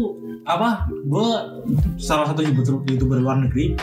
apa? 0.47 0.87
Gue 1.11 1.27
salah 1.99 2.23
satu 2.31 2.39
youtuber, 2.39 2.87
youtuber 2.87 3.19
luar 3.19 3.43
negeri 3.43 3.75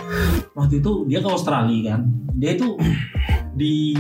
waktu 0.56 0.80
itu 0.80 1.04
dia 1.12 1.20
ke 1.20 1.28
Australia 1.28 1.92
kan. 1.92 2.02
Dia 2.40 2.56
itu 2.56 2.80
di 3.54 3.98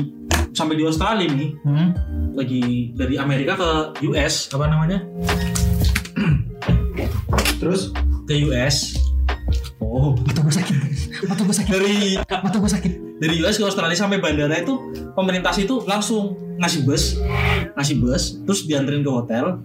sampai 0.53 0.77
di 0.77 0.83
Australia 0.85 1.27
nih. 1.27 1.51
Hmm. 1.65 1.89
lagi 2.33 2.89
dari 2.97 3.13
Amerika 3.21 3.53
ke 3.53 3.69
US 4.09 4.49
apa 4.53 4.65
namanya? 4.65 5.05
terus 7.61 7.93
Ke 8.23 8.39
US. 8.49 8.97
Oh, 9.83 10.15
mata 10.15 10.39
gua 10.41 10.53
sakit. 10.53 10.75
Mata 11.27 11.41
gua 11.43 11.53
sakit. 11.53 11.69
Dari 11.69 12.17
mata 12.17 12.57
gua 12.57 12.71
sakit. 12.71 12.93
dari 13.21 13.39
US 13.45 13.55
ke 13.59 13.63
Australia 13.63 13.95
sampai 13.95 14.17
bandara 14.19 14.59
itu 14.59 14.73
pemerintah 15.13 15.53
itu 15.55 15.79
langsung 15.87 16.35
ngasih 16.59 16.83
bus 16.83 17.15
ngasih 17.77 17.95
bus 18.03 18.23
terus 18.43 18.65
dianterin 18.65 19.03
ke 19.05 19.11
hotel. 19.11 19.61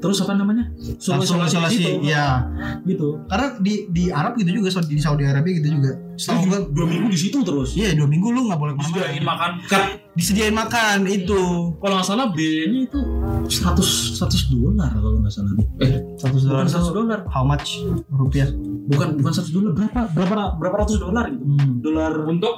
Terus 0.00 0.18
apa 0.24 0.32
namanya? 0.32 0.72
Suruh 0.96 1.22
isolasi 1.22 1.76
gitu, 1.76 2.00
ya 2.02 2.48
gitu. 2.88 3.20
Karena 3.28 3.60
di 3.60 3.86
di 3.92 4.08
Arab 4.08 4.34
gitu 4.40 4.50
juga 4.50 4.72
di 4.82 4.96
Saudi 4.98 5.28
Arabia 5.28 5.52
gitu 5.60 5.76
juga 5.76 5.92
setahu 6.20 6.40
gua 6.52 6.60
dua 6.68 6.86
minggu 6.86 7.08
di 7.08 7.16
situ 7.16 7.40
terus? 7.40 7.72
Iya 7.72 7.96
dua 7.96 8.04
minggu 8.04 8.28
lu 8.28 8.52
nggak 8.52 8.60
boleh 8.60 8.74
disediain 8.76 9.16
ke 9.16 9.24
mana 9.24 9.32
makan. 9.32 9.50
Kat, 9.64 9.82
disediain 10.12 10.52
makan 10.52 10.98
itu. 11.08 11.40
Kalau 11.80 11.94
nggak 11.96 12.08
salah 12.08 12.26
biayanya 12.28 12.80
itu 12.84 13.00
100 13.48 14.20
100 14.20 14.52
dolar 14.52 14.90
kalau 14.92 15.16
nggak 15.24 15.32
salah. 15.32 15.52
Eh 15.80 15.96
100 16.20 16.44
dolar 16.44 16.60
bukan 16.60 16.68
itu 16.68 16.76
100 16.76 16.92
dolar. 16.92 17.18
how 17.32 17.40
much 17.40 17.80
rupiah? 18.12 18.48
Bukan 18.92 19.08
bukan 19.16 19.32
100 19.32 19.56
dolar. 19.56 19.72
Berapa 19.72 20.00
berapa 20.12 20.44
berapa 20.60 20.76
ratus 20.84 20.96
dolar 21.00 21.24
gitu? 21.32 21.44
Hmm. 21.48 21.72
dolar 21.80 22.12
Untuk 22.28 22.54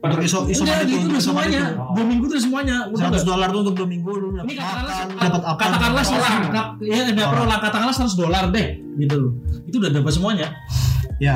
untuk 0.00 0.20
iso 0.24 0.38
isoman 0.48 0.72
Enggak, 0.80 0.88
itu 0.88 0.96
isoman 0.96 1.20
semuanya. 1.20 1.60
itu. 1.60 1.92
dua 1.92 2.04
minggu 2.08 2.24
tuh 2.24 2.36
semuanya. 2.40 2.76
Udah 2.88 3.04
100 3.06 3.12
nggak? 3.12 3.24
dolar 3.28 3.48
tuh 3.52 3.60
untuk 3.68 3.74
dua 3.76 3.88
minggu 3.92 4.10
lu 4.16 4.28
dapat 4.32 4.54
dapat 5.20 5.42
apa? 5.44 5.60
katakanlah 5.60 6.02
dapat 6.08 6.24
apa. 6.56 6.70
ya 6.80 7.26
lah 7.44 7.58
katakanlah 7.60 7.94
100 7.94 8.16
dolar 8.16 8.44
deh 8.48 8.66
gitu. 8.96 9.16
Loh 9.20 9.32
itu 9.68 9.76
udah 9.82 9.90
dapat 9.90 10.12
semuanya 10.14 10.48
ya. 11.18 11.34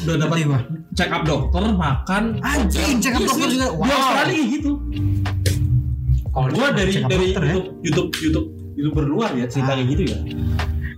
Udah 0.00 0.16
dapat 0.18 0.36
gua. 0.44 0.60
check 0.92 1.08
up 1.08 1.22
dokter 1.22 1.62
makan. 1.70 2.22
Anjing 2.40 2.98
check 2.98 3.14
up 3.14 3.20
Iya, 3.20 3.28
dokter 3.28 3.48
juga. 3.48 3.66
Di 3.70 3.90
Australia 3.90 4.32
kayak 4.32 4.48
gitu. 4.52 4.70
Kalau 6.30 6.48
gua 6.48 6.66
dari 6.70 6.92
dari 7.00 7.26
dokter 7.28 7.42
ya. 7.42 7.52
YouTube 7.52 7.68
YouTube 7.80 8.08
YouTube 8.16 8.46
YouTuber 8.74 9.04
luar 9.04 9.30
ya 9.34 9.44
cerita 9.44 9.72
Ah. 9.72 9.76
kayak 9.76 9.88
gitu 9.88 10.02
ya. 10.06 10.18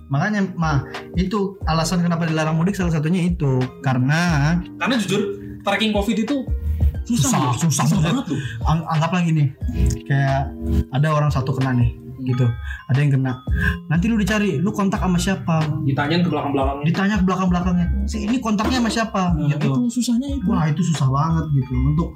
Makanya 0.06 0.40
mah 0.54 0.84
itu 1.14 1.56
alasan 1.64 2.00
kenapa 2.00 2.24
dilarang 2.24 2.54
mudik 2.54 2.72
salah 2.72 2.92
satunya 2.92 3.24
itu. 3.24 3.56
Karena 3.80 4.54
karena 4.76 4.94
jujur 4.96 5.20
tracking 5.60 5.90
covid 5.90 6.18
itu 6.18 6.44
susah 7.02 7.28
Susah, 7.28 7.40
loh. 7.40 7.54
susah, 7.58 7.84
susah 7.88 7.98
banget. 8.04 8.24
tuh. 8.28 8.38
Ang- 8.62 8.86
anggaplah 8.86 9.22
gini 9.22 9.50
kayak 10.04 10.52
ada 10.90 11.08
orang 11.10 11.28
satu 11.28 11.50
kena 11.50 11.74
nih 11.74 11.90
gitu. 12.22 12.46
Ada 12.88 12.98
yang 13.02 13.12
kena. 13.18 13.32
Nanti 13.90 14.04
lu 14.06 14.16
dicari 14.16 14.58
lu 14.58 14.70
kontak 14.70 15.02
sama 15.02 15.18
siapa? 15.18 15.62
Ditanyain 15.82 16.22
ke 16.22 16.30
belakang-belakangnya. 16.30 16.84
ditanya 16.86 17.14
ke 17.18 17.24
belakang 17.26 17.48
belakangnya 17.50 17.86
si 18.06 18.26
ini 18.26 18.38
kontaknya 18.38 18.78
sama 18.82 18.90
siapa? 18.90 19.22
Nah, 19.34 19.48
gitu. 19.50 19.70
Itu 19.70 20.02
susahnya 20.02 20.28
itu. 20.32 20.46
Wah 20.46 20.64
itu 20.70 20.82
susah 20.94 21.08
banget 21.10 21.46
gitu. 21.58 21.72
Untuk 21.74 22.08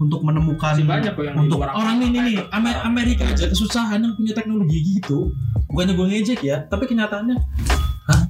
untuk 0.00 0.20
menemukan 0.22 0.74
Masih 0.76 0.86
banyak 0.88 1.12
kok 1.16 1.24
yang 1.24 1.36
untuk 1.38 1.58
luar 1.60 1.70
orang 1.72 1.96
ini 2.02 2.18
nih 2.20 2.36
Amer- 2.52 2.82
Amerika 2.84 3.24
aja 3.28 3.44
kesusahan 3.48 4.00
yang 4.00 4.12
punya 4.16 4.32
teknologi 4.36 4.78
gitu. 4.84 5.32
Bukannya 5.68 5.92
gue 5.96 6.06
ngejek 6.06 6.40
ya 6.44 6.56
tapi 6.70 6.84
kenyataannya 6.86 7.36
Hah? 8.04 8.20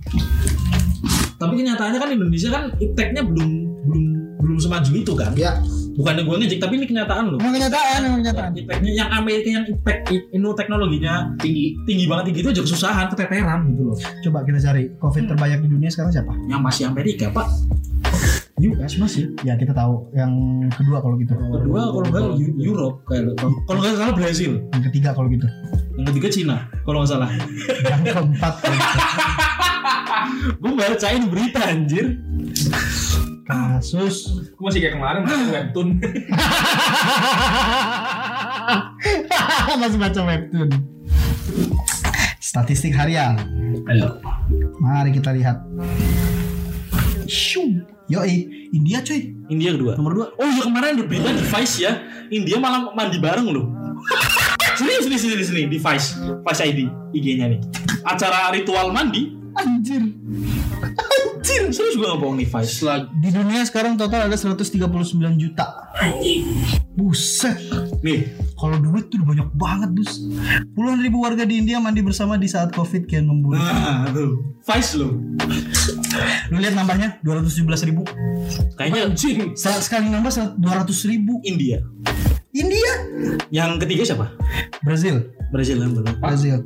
tapi 1.34 1.52
kenyataannya 1.60 1.98
kan 1.98 2.10
Indonesia 2.14 2.48
kan 2.48 2.64
ipteknya 2.78 3.26
belum 3.26 3.50
belum 3.84 4.02
belum 4.40 4.58
semaju 4.60 4.90
itu 4.94 5.12
kan? 5.12 5.34
Ya 5.34 5.58
bukannya 5.94 6.22
gue 6.26 6.34
ngejek 6.42 6.58
tapi 6.58 6.74
ini 6.82 6.86
kenyataan 6.90 7.24
loh. 7.34 7.38
Emang 7.38 7.54
kenyataan 7.54 7.98
emang 8.02 8.20
kenyataan. 8.22 8.50
Ipteknya 8.58 8.92
yang 8.94 9.10
Amerika 9.14 9.48
yang 9.50 9.64
iptek 9.66 9.98
ini 10.10 10.48
teknologinya 10.54 11.14
tinggi. 11.38 11.78
Tinggi 11.86 12.04
banget 12.10 12.24
tinggi 12.30 12.40
itu 12.42 12.50
aja 12.50 12.62
kesusahan 12.62 13.06
keteteran 13.14 13.60
gitu 13.74 13.82
loh. 13.90 13.96
Coba 13.98 14.38
kita 14.42 14.58
cari 14.60 14.82
covid 14.98 15.24
terbanyak 15.30 15.58
di 15.64 15.68
dunia 15.70 15.90
sekarang 15.90 16.10
siapa? 16.10 16.32
Yang 16.50 16.60
masih 16.60 16.82
Amerika 16.90 17.26
pak. 17.30 17.46
US 18.54 18.92
masih? 18.96 19.34
Ya 19.42 19.58
kita 19.58 19.74
tahu. 19.74 20.08
Yang 20.14 20.32
kedua 20.78 20.98
kalau 21.02 21.14
gitu. 21.18 21.34
Kedua 21.34 21.80
kalau 21.90 22.06
nggak 22.06 22.22
Eu- 22.38 22.56
Europe 22.58 22.96
kayak 23.06 23.34
kalau 23.66 23.78
nggak 23.82 23.94
salah 23.98 24.14
Brazil. 24.14 24.52
Yang 24.72 24.82
ketiga 24.90 25.10
kalau 25.14 25.28
gitu. 25.30 25.46
Yang 25.94 26.06
ketiga 26.14 26.28
Cina 26.30 26.56
kalau 26.86 27.02
nggak 27.02 27.10
salah. 27.10 27.30
Yang 27.82 28.02
keempat. 28.14 28.54
Gue 30.62 30.72
bacain 30.72 31.28
berita 31.28 31.60
anjir 31.68 32.16
kasus. 33.44 34.40
Gue 34.56 34.64
masih 34.64 34.80
kayak 34.80 34.94
kemarin 34.96 35.20
baca 35.24 35.44
webtoon. 35.60 35.88
masih 39.84 39.98
baca 40.00 40.20
webtoon. 40.24 40.70
Statistik 42.40 42.96
harian. 42.96 43.36
Ayo. 43.88 44.20
Mari 44.80 45.12
kita 45.12 45.36
lihat. 45.36 45.60
Shoo. 47.28 47.84
Yoi, 48.04 48.68
India 48.72 49.00
cuy. 49.00 49.32
India 49.48 49.72
kedua. 49.72 49.96
Nomor 49.96 50.12
dua. 50.12 50.26
Oh 50.36 50.48
iya 50.48 50.62
kemarin 50.64 50.96
ada 50.96 51.04
berita 51.08 51.32
di 51.32 51.44
Vice 51.44 51.76
ya. 51.80 52.04
India 52.28 52.60
malah 52.60 52.92
mandi 52.92 53.16
bareng 53.20 53.48
loh. 53.48 53.68
Sini 54.78 54.90
sini 55.06 55.16
sini 55.16 55.44
sini. 55.46 55.62
Di 55.70 55.78
Vice 55.78 56.18
Vice 56.42 56.62
ID 56.66 56.80
IG-nya 57.14 57.46
nih. 57.46 57.60
Acara 58.04 58.50
ritual 58.52 58.90
mandi. 58.90 59.32
Anjir 59.54 60.02
anjir 60.84 61.62
serius 61.72 61.96
gue 61.96 62.06
nggak 62.06 62.20
bohong 62.20 62.36
nih 62.40 62.48
Vice 62.48 62.80
di 63.20 63.28
dunia 63.32 63.62
sekarang 63.68 63.96
total 64.00 64.28
ada 64.28 64.36
139 64.36 64.80
juta. 65.40 65.66
Buset. 66.94 67.56
Nih. 68.00 68.32
Kalau 68.54 68.80
duit 68.80 69.10
tuh 69.12 69.20
udah 69.20 69.28
banyak 69.34 69.48
banget 69.52 69.90
dus 69.98 70.24
puluhan 70.72 71.02
ribu 71.02 71.20
warga 71.20 71.44
di 71.44 71.60
India 71.60 71.82
mandi 71.82 72.00
bersama 72.00 72.40
di 72.40 72.48
saat 72.48 72.72
covid 72.72 73.04
kian 73.04 73.28
memburuk. 73.28 73.60
Nah 73.60 74.08
tuh. 74.14 74.40
Vice 74.64 74.92
loh 74.96 75.12
lu 76.52 76.56
lihat 76.60 76.74
nambahnya 76.76 77.18
217 77.26 77.88
ribu. 77.90 78.02
Kayaknya 78.78 79.02
Anjing. 79.10 79.38
sekali 79.58 80.06
nambah 80.08 80.32
200 80.60 81.10
ribu. 81.10 81.40
India. 81.44 81.82
India? 82.54 82.92
Yang 83.50 83.82
ketiga 83.82 84.02
siapa? 84.06 84.26
Brazil. 84.86 85.26
Brazil 85.50 85.82
yang 85.82 85.92
benar. 85.98 86.14
Brazil. 86.22 86.62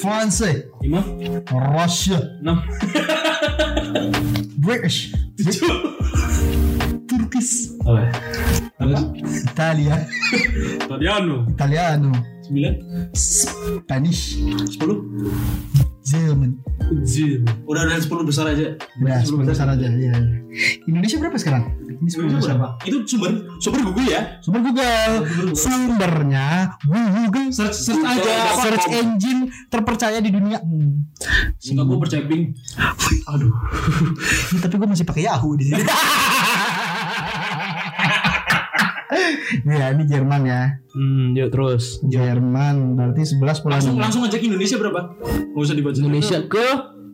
France. 0.00 0.48
Lima, 0.80 1.04
Russia. 1.52 2.18
Enam, 2.40 2.64
British 4.68 5.16
Turkish. 7.08 7.72
Apa? 7.88 9.00
Italia 9.16 10.04
Italiano, 10.84 11.48
Italiano 11.48 12.12
Sembilan? 12.44 12.74
Spanish 13.16 14.36
Sepuluh? 14.68 15.08
German 16.04 16.60
Jim, 17.00 17.48
Udah 17.64 17.88
ada 17.88 17.96
sepuluh 17.96 18.28
besar 18.28 18.52
aja. 18.52 18.76
Udah 19.00 19.20
10 19.24 19.48
besar 19.48 19.72
aja 19.72 19.88
ya. 19.88 20.12
Indonesia 20.84 21.16
berapa 21.16 21.36
sekarang? 21.40 21.64
Ini 21.98 22.08
10 22.10 22.30
besar 22.38 22.54
Berapa? 22.58 22.68
Itu 22.86 22.96
sumber 23.06 23.32
sumber 23.58 23.80
Google 23.90 24.06
ya? 24.06 24.22
Sumber 24.38 24.60
Google 24.62 25.12
Sumbernya 25.54 26.78
Google 26.86 27.50
Search 27.50 27.74
search 27.74 28.04
aja. 28.06 28.34
Search 28.62 28.86
engine 28.94 29.50
terpercaya 29.66 30.18
di 30.22 30.30
dunia 30.30 30.62
hmm. 30.62 31.18
Enggak 31.58 31.84
gue 31.84 31.98
percaya 31.98 32.22
Bing. 32.24 32.54
Aduh. 33.28 33.52
Ya, 34.54 34.58
Tapi 34.64 34.74
gue 34.78 34.88
masih 34.88 35.04
pakai 35.04 35.26
Yahoo 35.26 35.58
di 35.58 35.64
sini 35.68 35.82
Ya 39.68 39.90
ini 39.92 40.04
Jerman 40.04 40.42
ya 40.46 40.78
Hmm, 40.98 41.30
yuk 41.38 41.54
terus. 41.54 42.02
Jerman 42.10 42.98
berarti 42.98 43.22
11 43.22 43.38
Langsung 43.38 43.62
Polandia 43.70 44.02
langsung 44.02 44.22
aja 44.26 44.34
ke 44.34 44.50
Indonesia 44.50 44.76
berapa? 44.82 45.14
Gak 45.54 45.62
usah 45.62 45.76
dibaca. 45.78 45.94
Indonesia 45.94 46.38
ke 46.50 46.66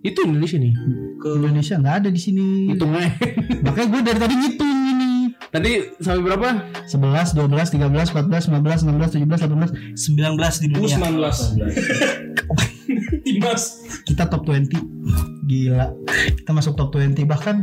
itu 0.05 0.21
Indonesia 0.21 0.61
nih. 0.61 0.75
ke 1.17 1.29
Indonesia 1.41 1.75
nggak 1.81 1.95
ada 2.05 2.09
di 2.13 2.21
sini 2.21 2.69
Hitung 2.77 2.93
aja. 2.93 3.09
Makanya 3.65 3.89
gue 3.89 4.01
dari 4.05 4.19
tadi 4.21 4.35
ngitung 4.37 4.69
ini 4.69 5.33
Tadi 5.49 5.71
sampai 6.03 6.23
berapa? 6.27 6.49
11, 6.91 7.33
12, 7.39 7.79
13, 7.79 8.13
14, 8.13 8.53
15, 8.53 8.85
16, 8.85 9.17
17, 9.23 9.49
18, 9.49 9.97
19 9.97 10.61
di 10.61 10.69
dunia 10.69 10.97
19. 11.01 12.35
Timas. 13.25 13.63
Kita 14.05 14.29
top 14.29 14.45
20 14.45 15.05
Gila 15.45 15.93
Kita 16.41 16.51
masuk 16.53 16.73
top 16.73 16.93
20 16.93 17.25
Bahkan 17.25 17.57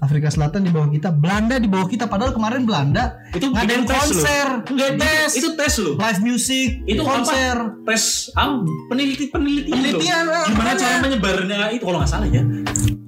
Afrika 0.00 0.28
Selatan 0.28 0.64
di 0.64 0.72
bawah 0.72 0.88
kita 0.88 1.12
Belanda 1.12 1.56
di 1.56 1.68
bawah 1.68 1.84
kita 1.84 2.08
Padahal 2.08 2.32
kemarin 2.32 2.64
Belanda 2.64 3.20
itu 3.32 3.48
Ngadain 3.48 3.84
tes 3.84 3.96
konser. 3.96 4.46
Enggak, 4.68 4.90
Tes 4.96 5.30
itu, 5.36 5.48
tes 5.52 5.74
loh. 5.80 5.94
Live 5.96 6.20
music 6.24 6.68
Itu 6.84 7.02
konser 7.04 7.56
Tes 7.84 8.32
ah, 8.32 8.60
peneliti 8.88 9.28
penelitian. 9.28 9.72
loh. 9.72 9.80
Penelitian, 10.00 10.24
ah, 10.32 10.44
Gimana 10.48 10.70
cara 10.76 10.96
menyebarnya 11.00 11.58
itu 11.76 11.84
kalau 11.84 11.98
nggak 12.00 12.10
salah 12.12 12.28
ya? 12.28 12.42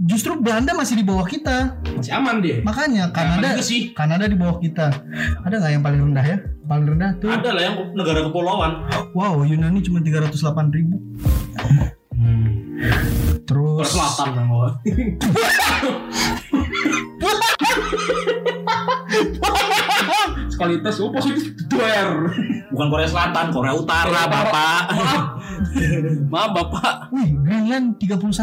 Justru 0.08 0.32
Belanda 0.40 0.72
masih 0.72 0.96
di 1.00 1.04
bawah 1.04 1.24
kita 1.24 1.80
Masih 1.96 2.12
aman 2.16 2.40
dia. 2.40 2.60
Makanya 2.64 3.12
Kanada 3.12 3.56
juga 3.56 3.64
sih. 3.64 3.92
Kanada 3.92 4.24
di 4.28 4.36
bawah 4.36 4.60
kita 4.60 4.92
Ada 5.44 5.54
nggak 5.56 5.72
yang 5.72 5.84
paling 5.84 6.00
rendah 6.12 6.24
ya 6.24 6.36
Paling 6.68 6.86
rendah 6.96 7.10
tuh 7.16 7.32
Ada 7.32 7.48
lah 7.52 7.62
yang 7.64 7.76
negara 7.96 8.20
kepulauan. 8.28 8.72
Wow 9.16 9.44
Yunani 9.44 9.80
cuma 9.80 10.00
308 10.04 10.68
ribu 10.76 10.96
Terus 13.48 13.88
Selatan. 13.90 14.32
Sekali 20.52 20.82
tes, 20.82 20.98
oh 20.98 21.14
positif 21.14 21.54
duer. 21.70 22.10
Bukan 22.74 22.86
Korea 22.90 23.08
Selatan, 23.08 23.54
Korea 23.54 23.74
Utara, 23.78 24.26
Bapak. 24.26 24.80
Maaf. 24.90 25.38
Maaf 26.32 26.50
Bapak. 26.54 26.96
Wih 27.14 27.30
Greenland 27.42 27.98
31 28.02 28.38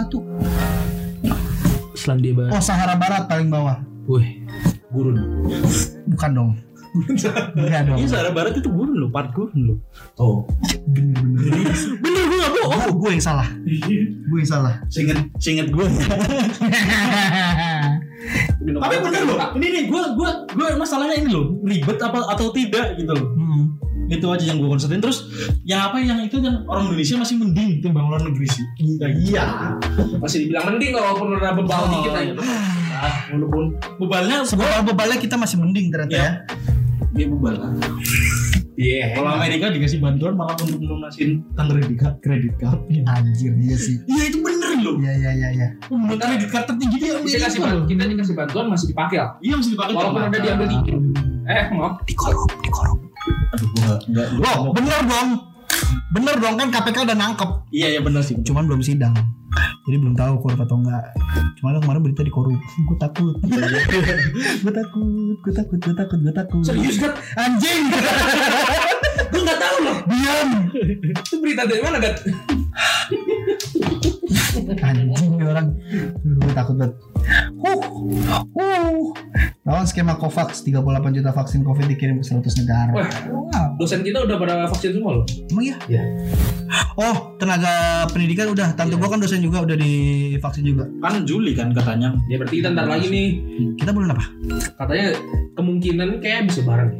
Selandia 1.95 2.33
Barat. 2.35 2.51
Oh 2.53 2.61
Sahara 2.61 2.95
Barat 2.99 3.27
paling 3.27 3.49
bawah 3.49 3.79
Wih. 4.05 4.45
Gurun. 4.93 5.17
Bukan 6.07 6.29
dong 6.31 6.51
Enggak 6.95 7.81
dong 7.85 7.97
Ini 7.99 8.07
Sahara 8.07 8.31
Barat 8.31 8.55
itu 8.55 8.69
gurun 8.71 8.95
loh, 8.95 9.09
part 9.11 9.29
gurun 9.35 9.61
loh. 9.67 9.77
Oh. 10.15 10.47
Bener-bener 10.87 11.67
Bener 11.99 12.23
gue 12.25 12.37
gak 12.39 12.51
bohong. 12.55 12.71
Oh 12.71 12.91
gue 12.95 13.09
yang 13.15 13.23
salah 13.23 13.47
Gue 14.25 14.37
yang 14.41 14.49
salah 14.49 14.73
Singet, 14.87 15.17
singet 15.37 15.67
gue. 15.69 15.85
Tapi 18.65 18.95
bener 18.97 19.21
loh. 19.29 19.37
Ini 19.55 19.67
nih 19.69 19.83
gue 19.85 20.01
gue 20.17 20.29
gue 20.55 20.67
masalahnya 20.75 21.15
ini 21.21 21.29
loh 21.29 21.53
ribet 21.61 21.97
apa 22.01 22.25
atau 22.33 22.49
tidak 22.49 22.97
gitu 22.97 23.11
loh. 23.13 23.27
Hmm. 23.37 23.63
Itu 24.05 24.29
aja 24.29 24.45
yang 24.45 24.61
gue 24.61 24.69
konsertin 24.69 25.01
terus 25.01 25.29
yang 25.65 25.89
apa 25.89 25.97
yang 25.97 26.21
itu 26.21 26.37
yang 26.37 26.61
orang 26.69 26.89
Indonesia 26.89 27.17
masih 27.17 27.35
mending 27.41 27.69
timbang 27.81 28.05
luar 28.05 28.21
negeri 28.21 28.47
sih. 28.49 28.65
Iya. 29.01 29.77
Masih 30.17 30.45
dibilang 30.45 30.73
mending 30.73 30.93
kalau 30.93 31.05
walaupun 31.13 31.27
udah 31.37 31.53
bebal 31.53 31.79
Oh, 31.85 31.89
dikit 31.89 32.13
aja. 32.13 32.33
Nah, 32.95 33.15
walaupun 33.35 33.63
bebalnya 33.99 34.37
Sebab 34.47 34.87
bebalnya 34.87 35.19
kita 35.19 35.35
masih 35.35 35.59
mending 35.59 35.91
ternyata 35.91 36.15
Iya. 36.15 36.23
ya 36.23 36.31
dia 37.15 37.25
bebal. 37.31 37.55
Iya. 38.75 39.15
Kalau 39.15 39.39
Amerika 39.39 39.71
dikasih 39.71 40.03
bantuan 40.03 40.35
malah 40.35 40.59
untuk 40.59 40.83
melunasin 40.83 41.47
kan 41.55 41.71
kredit 41.71 41.95
card, 41.95 42.15
kredit 42.19 42.53
card. 42.59 42.79
Anjir 43.07 43.55
iya 43.55 43.75
sih 43.79 44.03
Iya 44.03 44.23
itu 44.27 44.43
bener 44.43 44.83
loh. 44.83 44.99
Iya 44.99 45.13
iya 45.15 45.31
iya 45.31 45.49
iya 45.55 45.67
Menurut 45.87 46.19
kredit 46.19 46.51
card 46.51 46.67
tertinggi 46.67 46.97
di 46.99 47.07
kita 47.07 47.15
Amerika. 47.23 47.45
kasih 47.47 47.59
bantuan, 47.63 47.85
kita 47.87 48.03
dikasih 48.11 48.35
bantuan 48.35 48.65
masih 48.67 48.87
dipakai 48.91 49.17
lah. 49.23 49.29
Iya 49.39 49.53
mesti 49.55 49.71
dipakai. 49.71 49.93
Walaupun 49.95 50.21
udah 50.27 50.41
diambil 50.43 50.67
dikit. 50.67 50.95
Eh, 51.45 51.63
maaf. 51.71 51.93
Dikorup 52.03 52.51
dikorup 52.59 52.99
Aduh 53.55 53.67
gua 53.79 53.95
enggak. 54.11 54.27
Loh 54.35 54.59
bener 54.75 55.01
dong 55.07 55.29
Bener 56.15 56.35
dong 56.39 56.55
kan 56.55 56.67
KPK 56.71 56.97
udah 57.05 57.17
nangkep. 57.17 57.49
Iya 57.71 57.97
iya 57.97 58.01
bener 58.01 58.21
sih. 58.23 58.39
Cuman 58.39 58.65
belum 58.69 58.81
sidang. 58.81 59.15
Jadi 59.85 60.01
belum 60.01 60.17
tahu 60.17 60.33
korup 60.41 60.59
atau 60.65 60.81
enggak. 60.81 61.13
Cuman 61.61 61.77
kemarin 61.77 62.01
berita 62.01 62.21
dikorup 62.25 62.57
Gue 62.89 62.97
takut. 62.97 63.35
Gue 64.65 64.73
takut 64.73 65.37
Gue 65.45 65.53
takut 65.53 65.77
Gue 65.77 65.95
takut 65.95 66.17
Gue 66.19 66.33
takut. 66.33 66.63
Serius 66.65 66.97
kan? 66.97 67.13
Anjing! 67.37 67.83
Gue 69.31 69.41
nggak 69.45 69.59
tahu 69.61 69.77
loh. 69.85 69.97
Diam. 70.09 70.49
Itu 71.13 71.35
berita 71.39 71.69
dari 71.69 71.81
mana, 71.81 71.97
Gat? 72.01 72.17
Anjing 74.81 75.39
orang 75.43 75.67
Gue 76.23 76.51
takut 76.55 76.75
banget 76.79 76.95
Huh 77.59 77.81
Huh 78.55 79.13
Lawan 79.65 79.85
skema 79.89 80.13
COVAX 80.21 80.61
38 80.61 81.17
juta 81.17 81.31
vaksin 81.33 81.65
COVID 81.65 81.85
dikirim 81.89 82.21
ke 82.21 82.25
100 82.25 82.61
negara 82.61 82.91
Wah. 82.93 83.09
Wow 83.31 83.45
Dosen 83.75 84.07
kita 84.07 84.23
udah 84.23 84.39
pada 84.39 84.53
vaksin 84.71 84.95
semua 84.95 85.19
loh. 85.19 85.25
Emang 85.51 85.65
iya? 85.67 85.75
Iya. 85.91 86.03
Oh 86.95 87.35
tenaga 87.35 88.07
pendidikan 88.09 88.51
udah 88.51 88.71
Tante 88.73 88.95
gua 88.95 89.11
kan 89.11 89.19
dosen 89.19 89.43
juga 89.43 89.67
udah 89.67 89.75
divaksin 89.75 90.63
juga 90.63 90.87
Kan 91.03 91.27
Juli 91.27 91.51
kan 91.51 91.75
katanya. 91.75 92.15
Ya 92.31 92.39
berarti 92.39 92.63
kita 92.63 92.71
ntar 92.71 92.87
lagi 92.87 93.11
nih. 93.11 93.27
Kita 93.75 93.91
bulan 93.91 94.15
apa? 94.15 94.25
Katanya 94.79 95.07
kemungkinan 95.59 96.23
kayak 96.23 96.47
bisa 96.51 96.63
bareng. 96.63 96.95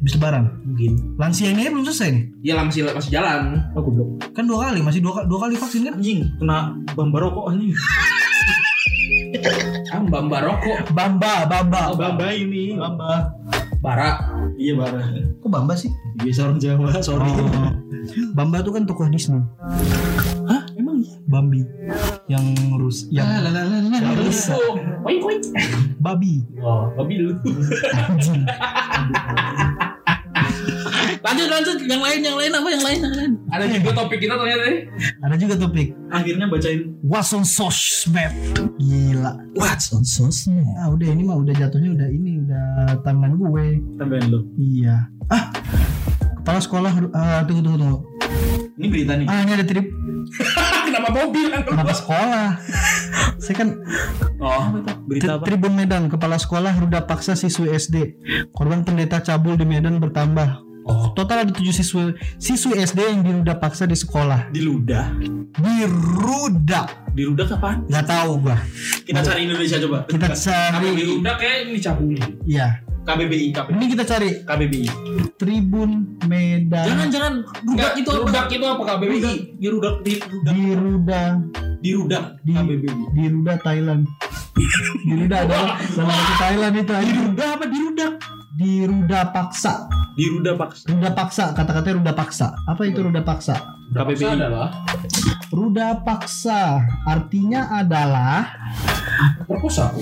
Bisa 0.00 0.16
lebaran 0.18 0.44
Mungkin. 0.64 0.92
Lansia 1.18 1.50
ini 1.50 1.68
belum 1.70 1.84
selesai 1.86 2.08
nih 2.14 2.24
Ya 2.46 2.52
lah 2.58 2.64
masih 2.68 2.86
masih 2.94 3.10
jalan. 3.10 3.60
Oh 3.74 3.82
goblok. 3.82 4.08
Kan 4.32 4.46
dua 4.46 4.70
kali 4.70 4.80
Masih 4.80 5.02
dua, 5.04 5.28
dua 5.28 5.38
kali 5.44 5.54
vaksin 5.60 5.84
kan 5.84 6.00
Anjing 6.00 6.24
kena 6.40 6.72
bamba 6.96 7.18
rokok 7.20 7.52
anjing. 7.52 7.76
Ah, 9.92 10.00
Mbak 10.00 10.40
rokok. 10.48 10.78
Bamba 10.96 11.44
Bamba 11.44 11.92
Oh, 11.92 11.96
Bamba 11.98 12.32
ini. 12.32 12.72
Bamba. 12.78 13.36
Bara. 13.84 14.16
Iya 14.56 14.80
bara. 14.80 15.02
Kok 15.44 15.50
Bamba 15.52 15.76
sih? 15.76 15.92
Biasa 16.24 16.48
orang 16.48 16.58
Jawa, 16.62 16.88
sorry. 17.04 17.28
Oh. 17.28 17.68
Bamba 18.32 18.64
tuh 18.64 18.72
kan 18.72 18.84
tokoh 18.88 19.08
Disney 19.08 19.40
Hah? 20.44 20.62
Emang 20.76 21.00
iya? 21.00 21.16
Bambi 21.24 21.64
Yang 22.28 22.44
ngurus 22.68 23.08
Yang 23.08 23.48
Koin 25.00 25.18
koin. 25.24 25.40
Babi 26.04 26.44
Wah, 26.60 26.92
babi 27.00 27.14
lu. 27.16 27.32
Anjing 27.96 28.44
Lanjut 31.24 31.48
lanjut 31.48 31.76
yang 31.88 32.04
lain 32.04 32.20
yang 32.20 32.36
lain 32.36 32.52
apa 32.52 32.68
yang 32.68 32.84
lain 32.84 32.98
yang 33.00 33.14
lain. 33.16 33.32
Ada 33.48 33.64
juga 33.66 33.90
topik 33.96 34.18
kita 34.20 34.36
ternyata 34.36 34.64
nih. 34.68 34.80
Ada 35.24 35.34
juga 35.40 35.54
topik 35.56 35.88
Akhirnya 36.12 36.46
bacain 36.46 36.80
What's 37.00 37.32
on 37.32 37.48
sosmed 37.48 38.32
Gila 38.76 39.32
What's 39.56 39.88
on 39.90 40.04
sosmed. 40.04 40.68
Ah 40.76 40.92
udah 40.92 41.08
ini 41.08 41.24
mah 41.24 41.40
udah 41.40 41.56
jatuhnya 41.56 41.96
udah 41.96 42.08
ini 42.12 42.44
Udah 42.44 43.00
tangan 43.00 43.40
gue 43.40 43.64
Tambahin 43.96 44.26
lu. 44.28 44.44
Iya 44.60 45.08
Ah 45.32 45.48
Kepala 46.36 46.60
sekolah 46.60 46.92
ah, 47.16 47.40
Tunggu 47.48 47.64
tunggu 47.64 47.78
tunggu 47.80 47.98
Ini 48.76 48.86
berita 48.92 49.12
nih. 49.16 49.24
Ah 49.24 49.38
ini 49.40 49.52
ada 49.56 49.64
trip 49.64 49.86
Kenapa 50.92 51.08
mobil? 51.08 51.48
Kenapa 51.64 51.92
sekolah 51.96 52.46
Saya 53.40 53.54
kan 53.56 53.68
Oh, 54.44 54.76
Berita 55.08 55.40
apa? 55.40 55.48
Tribun 55.48 55.72
Medan 55.72 56.12
Kepala 56.12 56.36
sekolah 56.36 56.76
ruda 56.76 57.08
paksa 57.08 57.32
siswi 57.32 57.72
SD 57.72 57.96
Korban 58.52 58.84
pendeta 58.84 59.24
cabul 59.24 59.56
di 59.56 59.64
Medan 59.64 59.96
bertambah 60.04 60.73
Oh. 60.84 61.16
Total 61.16 61.48
ada 61.48 61.52
7 61.52 61.64
siswi 61.72 62.12
siswi 62.36 62.76
SD 62.76 63.00
yang 63.00 63.20
diruda 63.24 63.56
paksa 63.56 63.88
di 63.88 63.96
sekolah. 63.96 64.52
Di 64.52 64.60
ludah. 64.60 65.16
Diruda. 65.56 67.08
Di 67.16 67.22
ludah 67.24 67.46
kapan? 67.48 67.88
Nggak 67.88 68.04
tahu 68.04 68.30
gua. 68.44 68.56
Kita 69.08 69.20
cari 69.24 69.40
Indonesia 69.48 69.76
coba. 69.80 69.98
Kita 70.04 70.28
cari. 70.36 70.88
di 70.92 71.04
udah 71.20 71.34
kayak 71.40 71.56
ini 71.68 71.78
cabuli. 71.80 72.20
Iya. 72.44 72.84
KBBI, 73.04 73.52
KBBI. 73.52 73.76
Ini 73.76 73.86
kita 73.92 74.04
cari 74.08 74.28
KBBI. 74.48 74.88
Tribun 75.36 75.90
Medan. 76.24 76.88
Jangan 76.88 77.08
jangan 77.12 77.32
rudak 77.64 77.92
itu 78.00 78.08
apa? 78.08 78.24
Rudak 78.24 78.46
itu 78.48 78.64
apa 78.64 78.82
KBBI? 78.84 79.12
Rudak. 79.12 79.36
Di 79.60 79.66
rudak 79.68 79.96
di 80.00 80.14
rudak. 80.16 80.52
Diruda. 80.74 81.32
Di 81.84 81.90
rudak 81.92 82.24
Di 82.40 82.52
KBBI. 82.56 83.02
Diruda 83.12 83.54
Thailand. 83.60 84.02
Diruda 85.04 85.36
adalah 85.44 85.76
salah 85.92 86.16
satu 86.16 86.34
Thailand 86.40 86.74
itu. 86.80 86.92
anjing. 86.96 87.18
Rudak 87.32 87.48
apa 87.60 87.64
di? 88.54 88.86
Diruda 88.86 89.34
paksa. 89.34 89.90
Di 90.14 90.30
Ruda 90.30 90.54
Paksa. 90.54 90.86
Ruda 90.94 91.10
paksa, 91.10 91.44
kata-katanya 91.58 91.98
ruda 91.98 92.12
paksa. 92.14 92.54
Apa 92.70 92.86
itu 92.86 93.02
ruda 93.02 93.26
paksa? 93.26 93.74
KPPI 93.90 94.38
adalah 94.38 94.70
Ruda 95.54 96.02
paksa 96.02 96.82
artinya 97.06 97.70
adalah 97.70 98.58
perkosa. 99.46 99.94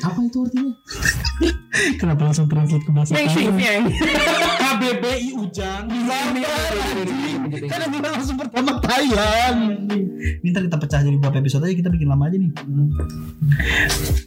apa 0.00 0.18
itu 0.24 0.38
artinya? 0.48 0.72
Kenapa 2.00 2.32
langsung 2.32 2.48
translate 2.48 2.84
ke 2.88 2.92
bahasa 2.92 3.12
Thailand? 3.12 3.92
KBBI 4.56 5.30
Ujang. 5.44 5.84
Kan 7.68 7.80
bilang 7.92 8.12
langsung 8.16 8.40
pertama 8.40 8.80
Thailand. 8.80 9.84
Minta 10.40 10.64
kita 10.64 10.76
pecah 10.80 11.00
jadi 11.04 11.16
beberapa 11.20 11.44
episode 11.44 11.68
aja 11.68 11.76
kita 11.76 11.90
bikin 11.92 12.08
lama 12.08 12.24
aja 12.32 12.40
nih. 12.40 12.50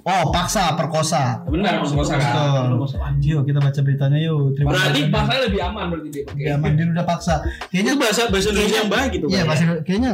Oh, 0.05 0.29
paksa, 0.29 0.77
perkosa. 0.77 1.41
Benar 1.49 1.81
perkosa 1.81 2.21
kan. 2.21 3.17
Yuk 3.17 3.49
kita 3.49 3.57
baca 3.57 3.79
beritanya 3.81 4.17
yuk. 4.21 4.53
Terima 4.53 4.77
Berarti 4.77 5.01
bahasanya 5.09 5.41
lebih 5.49 5.59
aman 5.65 5.85
berarti 5.89 6.09
dia 6.13 6.23
pakai. 6.29 6.43
Ya, 6.45 6.53
mandiri 6.61 6.89
udah 6.93 7.05
paksa. 7.09 7.41
Kayaknya 7.73 7.93
Itu 7.97 8.01
bahasa 8.01 8.21
bahasa 8.29 8.47
Indonesia 8.53 8.77
yang 8.77 8.91
baik 8.93 9.09
gitu. 9.17 9.25
Iya, 9.25 9.41
Pak. 9.41 9.49
pasti 9.49 9.65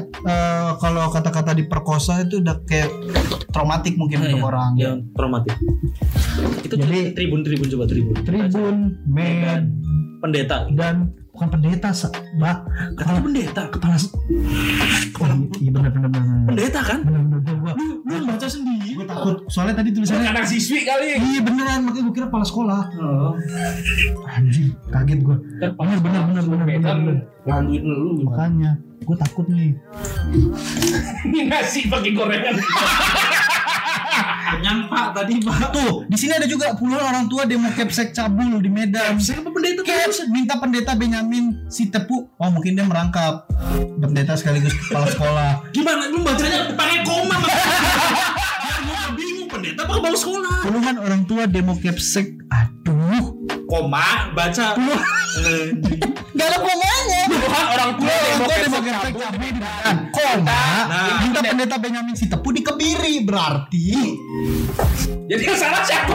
eh, 0.08 0.72
kalau 0.78 1.10
kata-kata 1.10 1.52
diperkosa 1.54 2.24
itu 2.24 2.40
udah 2.40 2.62
kayak 2.64 2.90
traumatik 3.50 3.96
mungkin 3.96 4.20
Iya, 4.20 4.26
untuk 4.28 4.40
iya. 4.40 4.46
orang. 4.46 4.72
Yang 4.76 4.96
traumatik. 5.12 5.56
Itu 6.62 6.76
Jadi- 6.76 7.14
tribun-tribun 7.14 7.68
coba 7.70 7.86
tribun. 7.86 8.16
Tribun, 8.22 8.76
Med, 9.06 9.64
Pendeta. 10.20 10.66
dan 10.72 11.14
bukan 11.30 11.48
pendeta, 11.52 11.92
Mbak. 12.34 12.58
Kata 12.96 13.12
pendeta. 13.20 13.64
Kepala 13.70 13.96
Oh, 15.16 15.32
iya 15.58 15.72
benar 15.72 15.92
benar 15.92 16.10
benar. 16.12 16.44
Pendeta 16.46 16.80
kan? 16.82 17.00
Benar 17.04 17.22
benar 17.24 17.40
gua 17.56 17.72
gua 18.04 18.20
baca 18.28 18.48
sendiri. 18.48 18.90
gua 18.96 19.06
takut. 19.06 19.36
Soalnya 19.48 19.76
tadi 19.80 19.90
tulisannya 19.92 20.28
Anak 20.28 20.44
siswi 20.46 20.84
kali. 20.84 21.16
Iya 21.16 21.40
beneran, 21.40 21.80
makanya 21.84 22.04
gue 22.04 22.14
kira 22.14 22.28
kepala 22.28 22.44
sekolah. 22.44 22.82
Oh. 22.96 23.32
Anjing, 24.28 24.76
kaget 24.90 25.20
bener, 25.22 25.72
bener, 25.72 26.00
bener, 26.04 26.44
bener, 26.44 26.64
bener. 26.68 27.16
Nganduin 27.46 27.84
lu. 27.84 28.12
Makanya, 28.26 28.72
gue 29.06 29.18
takut 29.22 29.46
nih. 29.46 29.78
Nasi 31.46 31.86
pakai 31.86 32.12
gorengan. 32.18 32.58
Nyampak 34.56 35.06
tadi 35.14 35.42
Pak. 35.44 35.74
Tuh, 35.74 36.08
di 36.10 36.18
sini 36.18 36.34
ada 36.34 36.48
juga 36.48 36.74
puluhan 36.74 37.04
orang 37.04 37.26
tua 37.30 37.46
demo 37.46 37.70
kepsek 37.70 38.16
cabul 38.16 38.58
di 38.64 38.72
Medan. 38.72 39.20
Siapa 39.22 39.52
pendeta 39.52 39.86
Caps 39.86 40.26
minta 40.32 40.58
pendeta 40.58 40.98
Benyamin 40.98 41.70
si 41.70 41.92
tepu. 41.92 42.30
Oh 42.40 42.50
mungkin 42.50 42.74
dia 42.74 42.86
merangkap 42.88 43.46
pendeta 44.00 44.34
sekaligus 44.34 44.74
kepala 44.74 45.08
sekolah. 45.12 45.52
Gimana 45.76 46.10
lu 46.10 46.24
bacanya 46.26 46.74
pakai 46.74 47.06
koma 47.06 47.36
Pak? 47.38 47.54
Bingung 49.14 49.50
pendeta 49.52 49.86
apa 49.86 50.02
kepala 50.02 50.18
sekolah. 50.18 50.58
Puluhan 50.66 50.96
orang 50.98 51.22
tua 51.30 51.44
demo 51.46 51.76
kepsek. 51.78 52.34
Aduh, 52.50 53.36
Koma 53.66 54.30
baca. 54.38 54.78
Gak 56.36 56.48
ada 56.48 56.58
komanya. 56.62 57.22
Puluhan 57.28 57.66
orang 57.76 57.92
tua 57.98 58.14
Orang 58.14 58.85
kepsek 58.96 59.14
cabul 59.14 59.32
di 59.32 59.40
Medan. 59.42 59.96
Koma. 60.10 60.64
Nah. 60.86 61.18
minta 61.22 61.40
pendeta 61.42 61.76
Benyamin 61.78 62.16
si 62.16 62.26
tepu 62.26 62.50
dikebiri 62.50 63.22
berarti. 63.22 63.88
Jadi 65.26 65.42
yang 65.42 65.58
salah 65.58 65.82
siapa? 65.82 66.14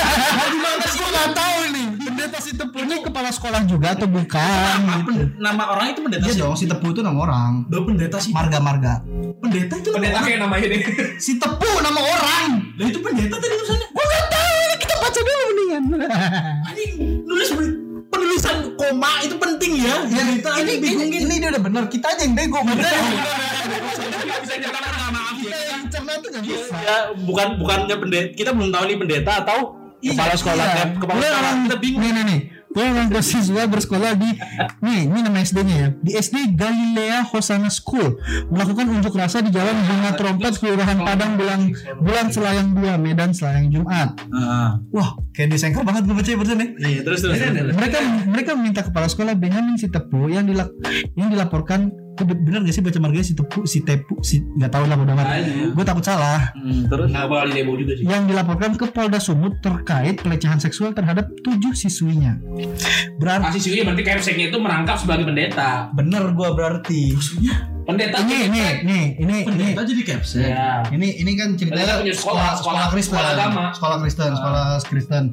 Gimana 0.52 0.84
sih? 0.86 0.98
Gue 0.98 1.10
gak 1.10 1.30
tahu 1.32 1.58
nih. 1.72 1.86
Pendeta 2.00 2.38
si 2.38 2.50
tepu 2.52 2.76
ini 2.78 2.94
kepala 3.00 3.30
sekolah 3.30 3.60
juga 3.64 3.88
atau 3.92 4.06
bukan? 4.06 4.76
Nama, 4.80 4.94
nama 5.38 5.62
orang 5.70 5.86
itu 5.90 6.00
pendeta 6.00 6.24
Iya 6.24 6.32
sih. 6.32 6.40
dong, 6.40 6.54
si 6.54 6.64
tepu 6.66 6.92
itu 6.92 7.00
nama 7.00 7.18
orang. 7.18 7.50
Lo 7.68 7.82
pendeta 7.82 8.16
sih. 8.20 8.30
Marga-marga. 8.30 9.00
Pendeta 9.40 9.74
itu 9.74 9.88
nama 9.88 9.96
Pendeta 9.98 10.20
kayak 10.22 10.38
namanya 10.40 10.66
deh. 10.68 10.80
Si 11.16 11.32
tepu 11.36 11.70
nama 11.80 12.00
orang. 12.00 12.46
Lah 12.76 12.86
itu 12.86 12.98
pendeta 13.00 13.34
tadi 13.34 13.46
tulisannya. 13.48 13.86
Gue 13.88 14.04
gak 14.06 14.24
tahu. 14.28 14.58
Kita 14.76 14.94
baca 14.96 15.20
dulu 15.20 15.42
mendingan. 15.48 15.82
Anjing 16.62 16.92
nulis 17.24 17.48
penulisan 18.40 18.56
koma 18.74 19.10
itu 19.22 19.36
penting 19.36 19.72
ya. 19.78 19.96
Ya, 20.02 20.22
Pendeta 20.24 20.50
ini, 20.56 20.72
ini, 20.72 20.74
bingungin. 20.80 21.20
ini 21.22 21.34
dia 21.36 21.48
udah 21.50 21.62
benar. 21.62 21.82
Kita 21.86 22.06
aja 22.10 22.22
yang 22.24 22.34
bego. 22.34 22.60
Bener. 22.62 22.84
Bisa 24.40 24.54
nyatakan 24.56 24.92
maaf 25.10 25.38
ya. 25.38 25.58
yang 25.68 25.82
cerna 25.86 26.12
tuh 26.18 26.28
gak 26.32 26.42
bisa. 26.42 26.74
Ya, 26.74 26.96
bukan 27.18 27.48
bukannya 27.56 27.96
pendeta. 27.98 28.28
Kita 28.34 28.50
belum 28.50 28.70
tahu 28.70 28.84
nih 28.86 28.98
pendeta 28.98 29.32
atau 29.38 29.58
kepala 30.00 30.34
sekolah 30.34 30.64
Iya. 30.64 30.76
Kep- 30.80 30.96
kepala 30.98 31.18
sekolah. 31.20 31.38
orang- 31.38 31.60
Kita 31.62 31.76
bingung. 31.78 32.00
Nih 32.00 32.10
nih 32.10 32.24
nih. 32.24 32.40
Gue 32.70 32.86
orang 32.86 33.10
siswa 33.18 33.66
bersekolah 33.66 34.14
di 34.14 34.30
nih 34.78 35.10
ini 35.10 35.18
nama 35.26 35.42
SD-nya 35.42 35.74
ya 35.74 35.88
di 35.98 36.14
SD 36.14 36.54
Galilea 36.54 37.26
Hosanna 37.26 37.66
School 37.66 38.22
melakukan 38.46 38.86
unjuk 38.86 39.10
rasa 39.18 39.42
di 39.42 39.50
Jalan 39.50 39.74
Bunga 39.84 40.14
Trompet 40.14 40.54
Kelurahan 40.62 41.02
Padang 41.02 41.34
bulan 41.34 41.74
bulan 41.98 42.26
Selayang 42.30 42.78
2 42.78 42.94
Medan 43.02 43.34
Selayang 43.34 43.74
Jumat. 43.74 44.14
Ah. 44.30 44.78
Wah 44.94 45.18
kayak 45.34 45.50
disengkel 45.50 45.82
banget 45.82 46.06
gue 46.06 46.14
baca 46.14 46.30
ya. 46.30 46.38
Iya, 46.78 47.00
terus 47.02 47.20
terus. 47.26 47.36
terus. 47.42 47.74
Mereka 47.74 47.98
mereka 48.30 48.50
meminta 48.54 48.86
kepala 48.86 49.10
sekolah 49.10 49.34
Benyamin 49.34 49.74
Sitepu 49.74 50.30
yang 50.30 50.46
dilak 50.46 50.70
yang 51.18 51.28
dilaporkan 51.28 51.90
Itu 52.10 52.22
bener 52.26 52.60
gak 52.62 52.72
sih 52.72 52.80
baca 52.80 52.98
marganya 52.98 53.22
si 53.22 53.32
tepu 53.32 53.64
si 53.64 53.78
tepu 53.80 54.14
si 54.20 54.40
nggak 54.40 54.70
tahu 54.70 54.84
lah 54.84 54.96
udah. 54.96 55.14
Aduh. 55.16 55.72
Gue 55.72 55.84
takut 55.84 56.02
salah. 56.02 56.52
Hmm, 56.52 56.84
terus 56.84 57.08
Nggak 57.08 57.26
boleh 57.26 57.52
demo 57.52 57.72
juga 57.74 57.92
sih. 57.94 58.04
yang 58.04 58.24
dilaporkan 58.24 58.74
ke 58.74 58.86
Polda 58.86 59.16
Sumut 59.16 59.58
terkait 59.58 60.18
pelecehan 60.18 60.58
seksual 60.58 60.92
terhadap 60.92 61.30
tujuh 61.40 61.72
siswinya. 61.72 62.36
Berarti 63.16 63.44
Masih 63.50 63.62
siswi 63.62 63.80
berarti 63.82 64.02
kepseknya 64.02 64.46
itu 64.48 64.58
merangkap 64.58 64.96
sebagai 64.96 65.24
pendeta. 65.24 65.88
bener 65.92 66.32
gua 66.32 66.52
berarti. 66.52 67.16
Pendeta 67.90 68.16
Ini 68.20 68.36
ini 68.40 68.46
ini 68.46 68.66
ini 68.82 68.98
ini 69.18 69.36
pendeta 69.42 69.82
jadi 69.82 70.02
caption. 70.04 70.40
Ya. 70.40 70.86
ini 70.88 71.08
ini 71.16 71.32
kan 71.34 71.48
ceritanya 71.52 71.82
Pendeta 71.90 72.00
punya 72.00 72.14
sekolah, 72.14 72.16
sekolah, 72.16 72.54
sekolah 72.54 72.56
sekolah- 72.56 72.90
Kristen, 72.90 73.12
sekolah 73.12 73.32
agama. 73.32 73.64
sekolah 73.72 73.96
Kristen, 73.98 74.30
sekolah 74.32 74.64
Kristen. 74.84 75.24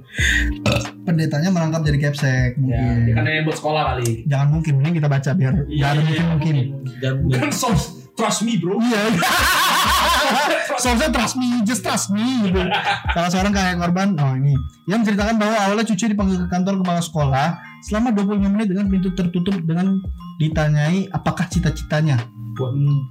Pendetanya 1.04 1.50
merangkap 1.50 1.82
jadi 1.84 2.00
capsek 2.02 2.50
Ya, 2.58 2.82
mungkin. 2.84 3.14
kan 3.14 3.24
yang 3.24 3.46
buat 3.46 3.58
sekolah 3.58 3.82
kali. 3.90 4.10
Jangan 4.26 4.48
mungkin, 4.50 4.74
mending 4.76 4.96
kita 4.96 5.08
baca 5.08 5.30
biar 5.32 5.54
Iya, 5.56 5.64
nggak 5.64 5.90
ada 5.90 6.02
mungkin 6.02 6.26
mungkin. 6.30 6.56
Dan 7.00 7.14
Kan 7.32 7.50
so 7.52 7.70
trust 8.14 8.42
me 8.42 8.58
bro. 8.58 8.76
Iya. 8.78 9.02
Soalnya 10.78 11.10
trust 11.10 11.36
me, 11.36 11.62
just 11.64 11.82
trust 11.82 12.10
me 12.10 12.22
gitu. 12.44 12.62
Salah 13.10 13.30
seorang 13.30 13.52
kakak 13.52 13.78
korban, 13.80 14.14
oh 14.16 14.34
ini, 14.36 14.54
yang 14.88 15.04
menceritakan 15.04 15.36
bahwa 15.36 15.56
awalnya 15.68 15.86
cucu 15.92 16.08
dipanggil 16.08 16.38
ke 16.44 16.48
kantor 16.48 16.80
kepala 16.80 17.02
sekolah 17.04 17.48
selama 17.84 18.16
25 18.16 18.54
menit 18.56 18.68
dengan 18.72 18.88
pintu 18.88 19.12
tertutup 19.12 19.56
dengan 19.68 20.00
ditanyai 20.40 21.12
apakah 21.12 21.44
cita-citanya. 21.52 22.24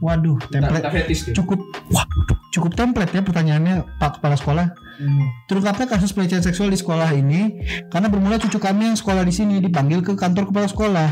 Waduh, 0.02 0.42
template 0.50 1.06
cukup 1.30 1.62
cukup 2.50 2.72
template 2.74 3.14
ya 3.14 3.22
pertanyaannya 3.22 3.86
Pak 4.02 4.18
Kepala 4.18 4.34
Sekolah. 4.34 4.66
Terungkapnya 5.46 5.86
kasus 5.86 6.10
pelecehan 6.10 6.42
seksual 6.42 6.72
di 6.72 6.78
sekolah 6.80 7.12
ini 7.14 7.60
karena 7.92 8.08
bermula 8.08 8.40
cucu 8.40 8.56
kami 8.56 8.90
yang 8.90 8.98
sekolah 8.98 9.22
di 9.22 9.30
sini 9.30 9.60
dipanggil 9.60 10.00
ke 10.02 10.16
kantor 10.16 10.50
kepala 10.50 10.66
sekolah. 10.66 11.08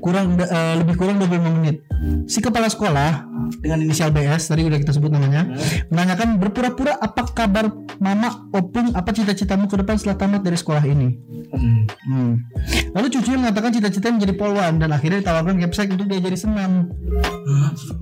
Kurang 0.00 0.40
eh, 0.40 0.74
lebih 0.80 0.94
kurang 0.96 1.20
25 1.20 1.58
menit. 1.60 1.84
Si 2.30 2.38
kepala 2.38 2.70
sekolah 2.70 3.26
dengan 3.60 3.78
inisial 3.82 4.10
BS 4.10 4.50
tadi 4.50 4.62
udah 4.66 4.78
kita 4.78 4.92
sebut 4.94 5.10
namanya 5.12 5.46
menanyakan 5.90 6.38
berpura-pura 6.42 6.98
apa 6.98 7.26
kabar 7.30 7.70
mama 8.02 8.48
opung 8.50 8.94
apa 8.94 9.10
cita-citamu 9.16 9.64
ke 9.64 9.80
depan 9.80 9.96
setelah 9.96 10.20
tamat 10.20 10.44
dari 10.44 10.58
sekolah 10.60 10.84
ini. 10.84 11.16
Hmm. 12.04 12.44
Lalu 12.92 13.06
cucunya 13.08 13.38
mengatakan 13.40 13.72
cita-citanya 13.72 14.14
menjadi 14.20 14.34
polwan 14.36 14.76
dan 14.76 14.92
akhirnya 14.92 15.24
ditawarkan 15.24 15.56
capsek 15.64 15.96
untuk 15.96 16.06
diajari 16.12 16.36
senam. 16.36 16.92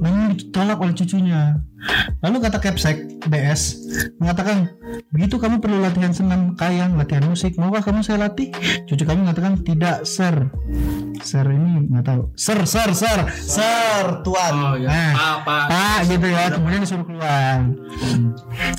Namun 0.01 0.35
ditolak 0.35 0.81
oleh 0.81 0.95
cucunya. 0.95 1.61
Lalu 2.25 2.41
kata 2.41 2.57
capsek 2.59 2.97
BS 3.29 3.77
mengatakan 4.17 4.73
begitu 5.13 5.37
kamu 5.37 5.61
perlu 5.61 5.85
latihan 5.85 6.17
senam 6.17 6.57
kayang 6.57 6.97
latihan 6.97 7.29
musik 7.29 7.61
maukah 7.61 7.85
kamu 7.85 8.01
saya 8.01 8.25
latih 8.25 8.49
cucu 8.89 9.05
kami 9.05 9.21
mengatakan 9.21 9.61
tidak 9.61 10.01
sir 10.09 10.49
sir 11.21 11.45
ini 11.45 11.85
nggak 11.89 12.05
tahu 12.05 12.33
sir 12.35 12.57
sir 12.65 12.89
sir 12.97 13.21
sir 13.37 14.05
tuan 14.25 14.55
Oh 14.55 14.77
ya. 14.81 14.89
Nah, 14.89 15.13
Apa? 15.45 15.57
Pak 15.69 15.99
gitu 16.09 16.25
ya 16.25 16.49
kemudian 16.49 16.81
disuruh 16.81 17.05
keluar 17.05 17.69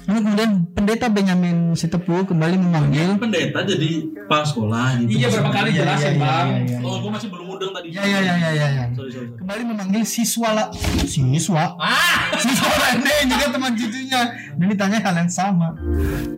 Lalu 0.05 0.19
kemudian 0.21 0.51
pendeta 0.71 1.05
Benyamin 1.05 1.57
Sitepu 1.73 2.25
kembali 2.25 2.55
memanggil 2.57 3.21
Pendeta 3.21 3.61
jadi 3.61 3.89
kepala 4.17 4.43
sekolah 4.43 4.85
gitu. 5.05 5.21
Iya 5.21 5.27
berapa 5.29 5.51
kali 5.51 5.69
Iya, 5.69 5.77
jelasin 5.77 6.05
iya, 6.05 6.09
iya, 6.09 6.21
bang. 6.21 6.47
iya, 6.47 6.61
iya. 6.65 6.77
Oh, 6.81 6.97
gua 7.01 7.11
masih 7.13 7.27
belum 7.29 7.44
mudeng 7.55 7.71
tadi. 7.71 7.87
ya 7.89 8.03
ya 8.03 8.19
ya 8.19 8.35
ya 8.35 8.49
ya, 8.51 8.67
ya. 8.69 8.83
Sorry, 8.91 9.09
sorry, 9.09 9.25
sorry. 9.25 9.39
kembali 9.39 9.61
memanggil 9.65 10.03
siswa 10.03 10.49
lah 10.51 10.67
siswa 11.01 11.63
Ah, 11.77 12.35
siswa 12.35 12.67
lainnya 12.81 13.15
juga 13.25 13.45
teman 13.49 13.71
cucunya 13.73 14.21
dan 14.53 14.65
ditanya 14.67 14.99
hal 14.99 15.15
yang 15.17 15.31
sama 15.31 15.71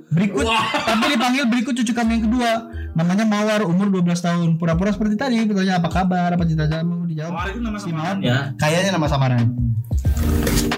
berikut 0.10 0.46
tapi 0.84 1.06
dipanggil 1.10 1.44
berikut 1.46 1.74
cucu 1.74 1.92
kami 1.92 2.18
yang 2.18 2.26
kedua 2.26 2.52
namanya 2.94 3.24
Mawar 3.24 3.62
umur 3.64 3.90
12 3.92 4.10
tahun 4.18 4.48
pura-pura 4.56 4.90
seperti 4.90 5.14
tadi 5.14 5.42
bertanya 5.44 5.78
apa 5.78 5.90
kabar 5.92 6.30
apa 6.30 6.44
cita-citamu 6.44 7.06
dijawab 7.06 7.32
Mawar 7.32 7.48
itu 7.50 7.60
nama 7.60 7.78
samaran 7.78 8.18
ya. 8.20 8.38
kayaknya 8.56 8.92
nama 8.94 9.08
samaran 9.08 9.46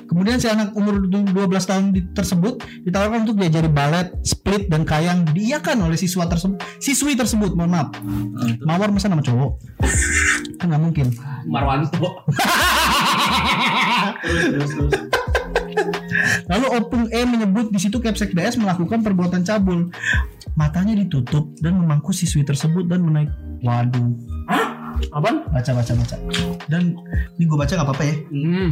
Kemudian 0.09 0.35
si 0.35 0.49
anak 0.49 0.73
umur 0.73 0.99
12 1.05 1.31
tahun 1.61 1.85
di- 1.89 2.11
tersebut 2.11 2.59
ditawarkan 2.83 3.23
untuk 3.23 3.39
diajari 3.39 3.69
balet, 3.69 4.11
split 4.21 4.67
dan 4.67 4.83
kayang 4.83 5.23
diiakan 5.29 5.85
oleh 5.85 5.95
siswa 5.95 6.25
tersebut, 6.25 6.59
siswi 6.75 7.13
tersebut. 7.13 7.53
Mohon 7.53 7.71
maaf. 7.71 7.89
Mawar 8.59 8.89
masa 8.89 9.07
nama 9.07 9.21
cowok? 9.21 9.51
Kan 10.59 10.67
nggak 10.67 10.81
mungkin. 10.81 11.07
Marwanto. 11.45 12.09
Terus 14.19 14.43
terus 14.45 14.71
terus. 14.73 14.93
Lalu 16.45 16.65
Opung 16.73 17.05
E 17.07 17.21
menyebut 17.23 17.69
di 17.69 17.79
situ 17.79 17.97
Kepsek 17.97 18.33
DS 18.33 18.57
melakukan 18.57 18.99
perbuatan 18.99 19.41
cabul. 19.41 19.87
Matanya 20.53 20.91
ditutup 20.93 21.55
dan 21.57 21.79
memangku 21.79 22.11
siswi 22.11 22.43
tersebut 22.43 22.83
dan 22.85 22.99
menaik. 23.01 23.31
Waduh, 23.59 24.11
Apaan? 25.09 25.47
baca 25.47 25.71
baca 25.73 25.91
baca. 25.93 26.15
Dan 26.67 26.99
ini 27.37 27.43
gue 27.43 27.57
baca 27.57 27.69
nggak 27.69 27.87
apa-apa 27.87 28.03
ya? 28.03 28.15
Hmm. 28.29 28.69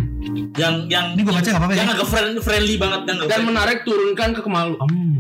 Yang 0.53 0.75
yang 0.89 1.05
Ini 1.15 1.21
gue 1.21 1.33
baca 1.33 1.43
nggak 1.45 1.55
apa-apa 1.57 1.73
ya? 1.73 1.79
yang 1.79 1.89
agak 1.89 2.07
friend, 2.07 2.31
friendly 2.41 2.75
banget 2.75 2.99
Dan 3.05 3.15
friendly. 3.21 3.45
menarik 3.45 3.79
turunkan 3.83 4.29
ke 4.31 4.41
kemalu. 4.41 4.75
Hmm, 4.77 5.17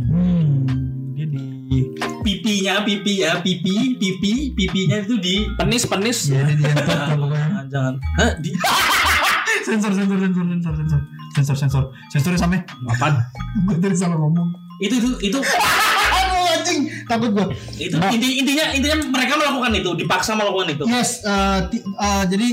pipinya 2.67 2.83
pipi 2.83 3.13
ya 3.17 3.31
pipi 3.39 3.75
pipi 3.95 4.31
pipinya 4.51 4.97
itu 4.99 5.15
di 5.17 5.47
Penis 5.55 5.87
penis. 5.87 6.19
ya 6.27 6.43
di 6.45 6.63
jangan 6.63 7.63
jangan 7.65 7.93
Hah, 8.19 8.31
di 8.37 8.51
Sensor 9.67 9.91
sensor 9.91 10.15
sensor 10.17 10.45
sensor 10.45 10.73
sensor 10.75 11.01
sensor 11.33 11.55
sensor 11.57 11.83
sensornya 12.09 12.39
sampai. 12.39 12.59
Apaan? 12.87 13.19
Gue 13.63 13.75
tadi 13.77 13.95
salah 13.95 14.15
ngomong. 14.15 14.47
itu 14.77 14.95
itu 14.95 15.09
itu 15.27 15.39
anjing, 16.47 16.79
takut 17.03 17.31
gue. 17.31 17.45
itu 17.77 17.95
Nah. 17.95 18.07
inti, 18.09 18.29
intinya 18.37 18.65
intinya 18.71 18.95
mereka 19.09 19.35
melakukan 19.35 19.71
itu 19.73 19.89
dipaksa 19.97 20.31
melakukan 20.33 20.71
itu 20.71 20.83
Yes, 20.85 21.19
ti- 21.67 21.83
eh, 21.83 22.23
jadi 22.27 22.47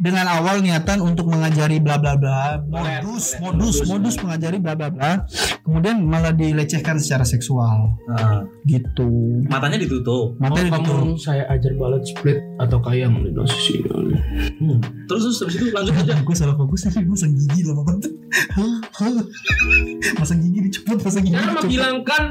dengan 0.00 0.24
awal 0.32 0.64
niatan 0.64 1.04
untuk 1.04 1.28
mengajari 1.28 1.76
bla 1.76 2.00
bla 2.00 2.16
bla, 2.16 2.56
modus, 2.64 3.36
modus, 3.36 3.84
modus. 3.84 4.16
mengajari 4.24 4.56
bla 4.56 4.72
bla 4.72 4.88
bla, 4.88 5.28
kemudian 5.60 6.00
malah 6.00 6.32
dilecehkan 6.32 6.96
secara 6.96 7.28
seksual, 7.28 8.00
Nah, 8.08 8.48
gitu. 8.64 9.44
matanya 9.52 9.76
ditutup. 9.76 10.40
Matanya 10.40 10.72
Mau 10.72 10.80
gitu. 10.80 10.92
kamu 10.96 11.14
saya 11.20 11.44
ajar 11.52 11.76
balet 11.76 12.02
split 12.08 12.40
atau 12.56 12.80
kayak 12.80 13.12
ini. 13.12 14.16
Hmm. 14.60 14.80
terus 15.04 15.22
terus 15.28 15.38
habis 15.44 15.54
itu 15.60 15.66
lanjut 15.68 15.94
aja 15.94 16.12
gue 16.16 16.36
salah 16.36 16.56
fokus 16.56 16.88
tapi 16.88 17.04
masang 17.04 17.36
gigi 17.36 17.68
lama 17.68 18.00
masang 20.16 20.38
gigi 20.40 20.60
dicopot, 20.62 20.98
masang 21.00 21.22
gigi 21.22 21.34
Jangan 21.34 21.46
dicopot. 21.46 21.64
menghilangkan 21.64 22.22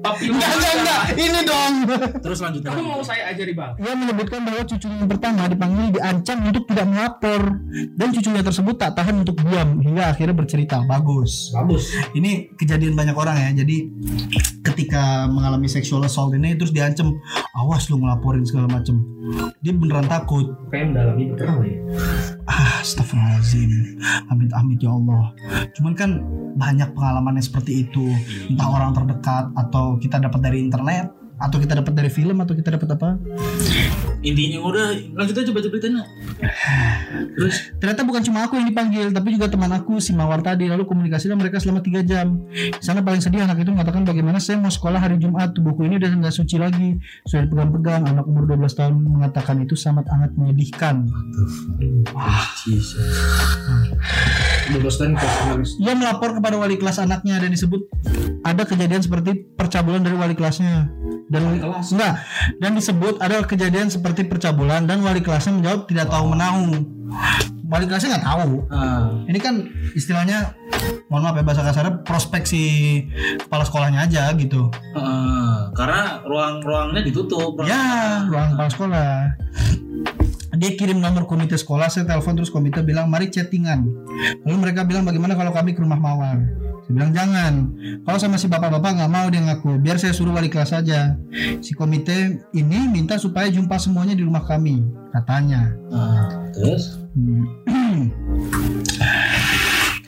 papiloma. 0.00 0.36
Enggak, 0.36 0.52
enggak, 0.52 0.74
enggak. 0.74 1.02
Ini 1.16 1.40
dong. 1.44 1.74
terus 2.20 2.38
lanjut 2.40 2.60
Kamu 2.62 2.82
mau 2.82 3.02
saya 3.02 3.22
ajari 3.30 3.52
bang? 3.52 3.72
Ia 3.76 3.92
menyebutkan 3.92 4.40
bahwa 4.42 4.62
cucunya 4.64 4.96
yang 4.96 5.10
pertama 5.10 5.42
dipanggil 5.46 5.86
diancam 5.92 6.38
untuk 6.42 6.64
tidak 6.66 6.86
melapor 6.86 7.40
dan 7.70 8.08
cucunya 8.10 8.42
tersebut 8.42 8.74
tak 8.76 8.90
tahan 8.94 9.14
untuk 9.20 9.36
diam 9.40 9.78
hingga 9.78 10.02
akhirnya 10.10 10.34
bercerita. 10.34 10.76
Bagus. 10.84 11.52
Bagus. 11.52 11.92
Ini 12.12 12.54
kejadian 12.54 12.94
banyak 12.94 13.14
orang 13.14 13.36
ya. 13.38 13.62
Jadi 13.62 13.76
ketika 14.72 15.26
mengalami 15.28 15.66
sexual 15.66 16.02
assault 16.06 16.32
ini 16.34 16.56
terus 16.56 16.70
diancam, 16.74 17.18
awas 17.54 17.90
lu 17.90 18.00
ngelaporin 18.00 18.46
segala 18.46 18.70
macem. 18.70 19.02
Dia 19.60 19.76
beneran 19.76 20.08
takut. 20.08 20.48
Kayak 20.72 20.94
mendalami 20.94 21.22
beneran 21.30 21.56
ya. 21.62 21.78
Ah, 22.48 22.80
astagfirullahaladzim. 22.82 24.00
Amit 24.32 24.50
amit 24.56 24.78
ya 24.80 24.90
Allah. 24.94 25.34
Cuman 25.76 25.92
kan 25.94 26.10
banyak 26.56 26.90
pengalamannya 26.96 27.44
seperti 27.44 27.86
itu. 27.86 28.10
Entah 28.50 28.68
orang 28.70 28.96
terdekat 28.96 29.52
atau 29.54 30.00
kita 30.00 30.18
dapat 30.18 30.40
dari 30.42 30.58
internet 30.64 31.19
atau 31.40 31.56
kita 31.56 31.80
dapat 31.80 31.92
dari 31.96 32.10
film 32.12 32.36
atau 32.44 32.52
kita 32.52 32.76
dapat 32.76 32.88
apa? 32.92 33.08
intinya 34.20 34.60
udah 34.60 35.16
lanjut 35.16 35.32
aja 35.32 35.48
baca 35.48 35.68
beritanya 35.72 36.04
terus 37.32 37.72
Ternyata 37.80 38.04
bukan 38.04 38.20
cuma 38.20 38.44
aku 38.44 38.60
yang 38.60 38.68
dipanggil, 38.68 39.08
tapi 39.08 39.32
juga 39.32 39.48
teman 39.48 39.72
aku 39.72 39.96
si 40.04 40.12
Mawar 40.12 40.44
tadi. 40.44 40.68
Lalu 40.68 40.84
komunikasi 40.84 41.32
dengan 41.32 41.40
mereka 41.40 41.56
selama 41.56 41.80
3 41.80 42.04
jam. 42.04 42.44
Di 42.52 42.84
sana 42.84 43.00
paling 43.00 43.24
sedih 43.24 43.40
anak 43.40 43.56
itu 43.64 43.72
mengatakan 43.72 44.04
bagaimana 44.04 44.36
saya 44.36 44.60
mau 44.60 44.68
sekolah 44.68 45.00
hari 45.00 45.16
Jumat, 45.16 45.56
tubuhku 45.56 45.88
ini 45.88 45.96
udah 45.96 46.12
nggak 46.12 46.34
suci 46.36 46.60
lagi, 46.60 47.00
sudah 47.24 47.48
dipegang-pegang. 47.48 48.04
Anak 48.04 48.28
umur 48.28 48.44
12 48.44 48.68
tahun 48.76 48.94
mengatakan 49.00 49.64
itu 49.64 49.72
sangat 49.80 50.04
amat 50.12 50.36
menyedihkan. 50.36 51.08
Lulus 54.70 54.96
dan 55.00 55.16
personalis. 55.16 55.70
Ia 55.80 55.96
melapor 55.96 56.36
kepada 56.36 56.60
wali 56.60 56.76
kelas 56.76 57.00
anaknya 57.00 57.40
dan 57.40 57.50
disebut 57.56 57.80
ada 58.40 58.62
kejadian 58.64 59.00
seperti 59.00 59.30
percabulan 59.52 60.00
dari 60.00 60.14
wali 60.14 60.32
kelasnya. 60.32 60.88
Dan 61.26 61.46
Wali 61.46 61.58
kelas? 61.58 61.94
enggak, 61.94 62.14
dan 62.58 62.70
disebut 62.74 63.14
ada 63.18 63.38
kejadian 63.40 63.86
seperti 63.86 64.24
percabulan 64.24 64.82
dan 64.82 64.98
wali 65.00 65.20
kelasnya 65.20 65.54
menjawab 65.54 65.86
tidak 65.86 66.10
tahu 66.10 66.24
menahu. 66.28 66.62
Wali 67.64 67.86
kelasnya 67.86 68.18
nggak 68.18 68.26
tahu. 68.26 68.50
ah, 68.66 69.22
Ini 69.24 69.38
kan 69.38 69.54
istilahnya 69.92 70.58
mohon 71.06 71.22
maaf 71.22 71.38
ya 71.38 71.44
bahasa 71.44 71.62
kasarnya 71.62 72.02
prospek 72.02 72.42
si 72.42 72.62
kepala 73.38 73.62
sekolahnya 73.62 74.10
aja 74.10 74.34
gitu. 74.34 74.74
ah, 74.92 75.70
karena 75.70 76.18
ruang-ruangnya 76.24 77.00
ditutup 77.00 77.54
ruang- 77.54 77.70
Ya, 77.70 78.26
ruang 78.26 78.58
kepala 78.58 78.68
sekolah. 78.68 79.10
Dia 80.50 80.74
kirim 80.74 80.98
nomor 80.98 81.24
komite 81.24 81.54
sekolah, 81.54 81.86
saya 81.86 82.04
telepon 82.04 82.34
terus 82.34 82.50
komite 82.50 82.82
bilang 82.82 83.06
mari 83.06 83.30
chattingan. 83.30 83.86
Lalu 84.42 84.56
mereka 84.58 84.82
bilang 84.82 85.06
bagaimana 85.06 85.32
kalau 85.32 85.54
kami 85.54 85.72
ke 85.72 85.80
rumah 85.80 85.96
Mawar. 85.96 86.42
Saya 86.90 87.06
bilang 87.06 87.14
jangan. 87.14 87.52
Kalau 88.02 88.18
sama 88.18 88.34
si 88.34 88.50
bapak-bapak 88.50 88.98
nggak 88.98 89.12
mau 89.14 89.30
dia 89.30 89.46
ngaku, 89.46 89.78
biar 89.78 89.94
saya 89.94 90.10
suruh 90.10 90.34
wali 90.34 90.50
kelas 90.50 90.74
saja. 90.74 91.14
Si 91.62 91.70
komite 91.78 92.42
ini 92.50 92.90
minta 92.90 93.14
supaya 93.14 93.46
jumpa 93.46 93.78
semuanya 93.78 94.18
di 94.18 94.26
rumah 94.26 94.42
kami, 94.42 94.82
katanya. 95.14 95.70
Ah, 95.94 96.50
terus 96.50 96.98
Hmm. 97.14 98.10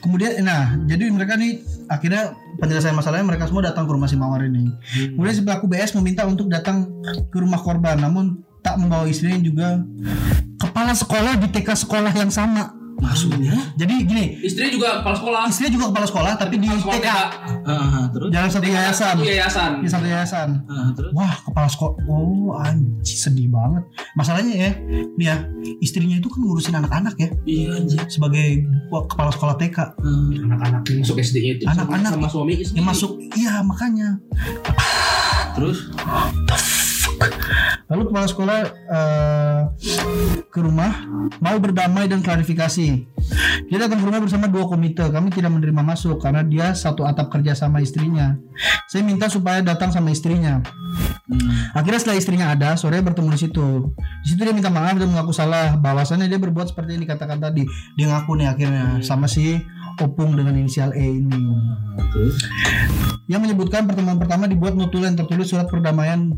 Kemudian, 0.03 0.42
nah, 0.42 0.75
jadi 0.90 1.07
mereka 1.14 1.38
nih 1.38 1.62
akhirnya 1.87 2.35
penyelesaian 2.59 2.99
masalahnya 2.99 3.31
mereka 3.31 3.47
semua 3.47 3.71
datang 3.71 3.87
ke 3.87 3.92
rumah 3.95 4.11
si 4.11 4.18
Mawar 4.18 4.42
ini. 4.42 4.66
Kemudian 5.14 5.35
si 5.38 5.42
pelaku 5.47 5.71
BS 5.71 5.95
meminta 6.03 6.27
untuk 6.27 6.51
datang 6.51 6.90
ke 7.31 7.38
rumah 7.38 7.62
korban, 7.62 8.03
namun 8.03 8.42
tak 8.62 8.79
membawa 8.83 9.07
istrinya 9.07 9.38
juga 9.38 9.83
kepala 10.59 10.99
sekolah 10.99 11.38
di 11.38 11.47
TK 11.47 11.87
sekolah 11.87 12.11
yang 12.14 12.31
sama. 12.35 12.82
Maksudnya 13.03 13.59
Jadi 13.75 13.95
gini, 14.07 14.25
Istri 14.38 14.71
juga 14.71 15.03
kepala 15.03 15.17
sekolah. 15.19 15.43
istrinya 15.51 15.73
juga 15.73 15.87
kepala 15.91 16.07
sekolah 16.07 16.33
tapi 16.38 16.55
di 16.57 16.69
sekolah 16.71 16.97
TK, 16.97 17.09
ah, 17.67 18.03
terus 18.09 18.29
jalan 18.31 18.49
satu 18.49 18.69
yayasan. 18.69 19.15
Satu 19.19 19.27
yayasan. 19.27 19.71
Di 19.83 19.88
satu 19.91 20.07
yayasan. 20.07 20.49
ah, 20.65 20.88
terus 20.95 21.11
Wah, 21.12 21.35
kepala 21.43 21.67
sekolah. 21.67 21.95
Oh, 22.07 22.55
anjir 22.55 23.19
sedih 23.19 23.51
banget. 23.51 23.83
Masalahnya 24.15 24.55
ya, 24.55 24.71
nih 25.12 25.27
ya, 25.27 25.37
istrinya 25.79 26.15
itu 26.15 26.29
kan 26.29 26.41
ngurusin 26.41 26.75
anak-anak 26.75 27.15
ya 27.17 27.29
iya 27.45 27.69
anjir 27.75 27.99
sebagai 28.07 28.62
wah, 28.88 29.03
kepala 29.05 29.29
sekolah 29.29 29.55
TK. 29.57 29.79
Anak-anak 30.38 30.81
yang 30.87 30.99
masuk 31.03 31.19
SD 31.19 31.37
itu 31.43 31.65
Anak-anak 31.67 32.11
sama 32.12 32.29
suami 32.29 32.55
istri. 32.57 32.79
Yang 32.79 32.87
masuk, 32.88 33.11
iya 33.35 33.59
makanya. 33.61 34.09
terus 35.53 35.91
Lalu 37.90 38.03
kepala 38.11 38.27
sekolah 38.29 38.59
eh, 38.68 39.61
ke 40.53 40.61
rumah 40.61 40.92
mau 41.40 41.57
berdamai 41.59 42.07
dan 42.07 42.21
klarifikasi. 42.21 42.88
Dia 43.68 43.79
datang 43.81 44.03
ke 44.03 44.07
rumah 44.07 44.21
bersama 44.21 44.47
dua 44.47 44.68
komite. 44.68 45.03
Kami 45.09 45.33
tidak 45.33 45.51
menerima 45.55 45.83
masuk 45.83 46.21
karena 46.21 46.45
dia 46.45 46.77
satu 46.77 47.03
atap 47.09 47.33
kerja 47.33 47.57
sama 47.57 47.81
istrinya. 47.81 48.37
Saya 48.90 49.03
minta 49.03 49.27
supaya 49.33 49.64
datang 49.64 49.88
sama 49.88 50.12
istrinya. 50.12 50.61
hmm, 51.29 51.73
Akhirnya 51.73 52.01
setelah 52.01 52.18
istrinya 52.21 52.47
ada, 52.53 52.77
sore 52.77 53.01
bertemu 53.01 53.33
di 53.33 53.40
situ. 53.49 53.92
Di 54.23 54.27
situ 54.35 54.40
dia 54.45 54.53
minta 54.53 54.68
maaf 54.68 55.01
dan 55.01 55.09
mengaku 55.09 55.33
salah. 55.33 55.75
Bahwasannya 55.81 56.29
dia 56.29 56.37
berbuat 56.37 56.73
seperti 56.73 57.01
yang 57.01 57.03
dikatakan 57.09 57.40
tadi. 57.40 57.64
Dia 57.97 58.07
ngaku 58.12 58.37
nih 58.37 58.49
akhirnya 58.53 58.85
sama 59.01 59.25
si 59.29 59.57
Opung 60.01 60.33
dengan 60.33 60.57
inisial 60.57 60.97
E 60.97 61.21
ini. 61.21 61.37
terus 62.12 62.49
yang 63.29 63.45
menyebutkan 63.45 63.85
pertemuan 63.85 64.16
pertama 64.16 64.49
dibuat 64.49 64.73
notulen 64.73 65.12
tertulis 65.14 65.49
surat 65.53 65.68
perdamaian 65.68 66.33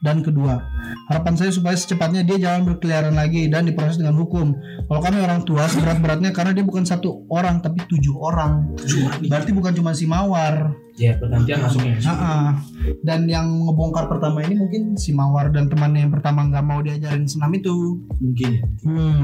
dan 0.00 0.20
kedua. 0.20 0.60
Harapan 1.08 1.34
saya 1.36 1.50
supaya 1.52 1.76
secepatnya 1.76 2.22
dia 2.22 2.36
jangan 2.36 2.68
berkeliaran 2.68 3.14
lagi 3.16 3.48
dan 3.48 3.68
diproses 3.68 4.00
dengan 4.00 4.16
hukum. 4.16 4.56
Kalau 4.86 5.00
kami 5.00 5.18
orang 5.22 5.42
tua 5.44 5.66
seberat-beratnya 5.66 6.30
karena 6.30 6.52
dia 6.52 6.64
bukan 6.64 6.84
satu 6.84 7.26
orang 7.32 7.60
tapi 7.64 7.84
tujuh 7.88 8.16
orang. 8.16 8.76
Tujuh 8.76 9.08
orang. 9.08 9.20
Berarti 9.26 9.50
bukan 9.56 9.72
cuma 9.76 9.90
si 9.96 10.04
Mawar. 10.04 10.76
Ya, 10.96 11.12
bergantian 11.20 11.60
masuknya. 11.60 12.00
Ah, 12.08 12.56
dan 13.04 13.28
yang 13.28 13.68
ngebongkar 13.68 14.08
pertama 14.08 14.40
ini 14.40 14.56
mungkin 14.56 14.96
si 14.96 15.12
Mawar 15.12 15.52
dan 15.52 15.68
temannya 15.68 16.08
yang 16.08 16.12
pertama 16.12 16.48
nggak 16.48 16.64
mau 16.64 16.80
diajarin 16.80 17.28
senam 17.28 17.52
itu. 17.52 18.00
Mungkin. 18.16 18.52
Hmm. 18.80 19.20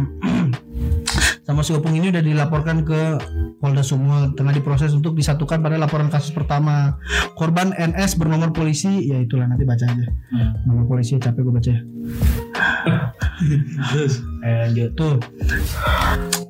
Sama 1.43 1.67
si 1.67 1.75
Opung 1.75 1.99
ini 1.99 2.15
udah 2.15 2.23
dilaporkan 2.23 2.87
ke 2.87 3.19
Polda 3.59 3.83
Sumut 3.83 4.39
tengah 4.39 4.55
diproses 4.55 4.95
untuk 4.95 5.19
disatukan 5.19 5.59
pada 5.59 5.75
laporan 5.75 6.07
kasus 6.07 6.31
pertama. 6.31 7.03
Korban 7.35 7.75
NS 7.75 8.15
bernomor 8.15 8.55
polisi, 8.55 9.11
ya 9.11 9.19
itulah 9.19 9.51
nanti 9.51 9.67
baca 9.67 9.83
aja. 9.83 10.07
Hmm. 10.31 10.55
Nomor 10.71 10.87
polisi 10.87 11.19
capek 11.19 11.43
gue 11.43 11.55
baca. 11.55 11.75
terus 13.91 14.23
Eh, 14.43 14.55
lanjut. 14.67 14.91
Tuh. 14.95 15.19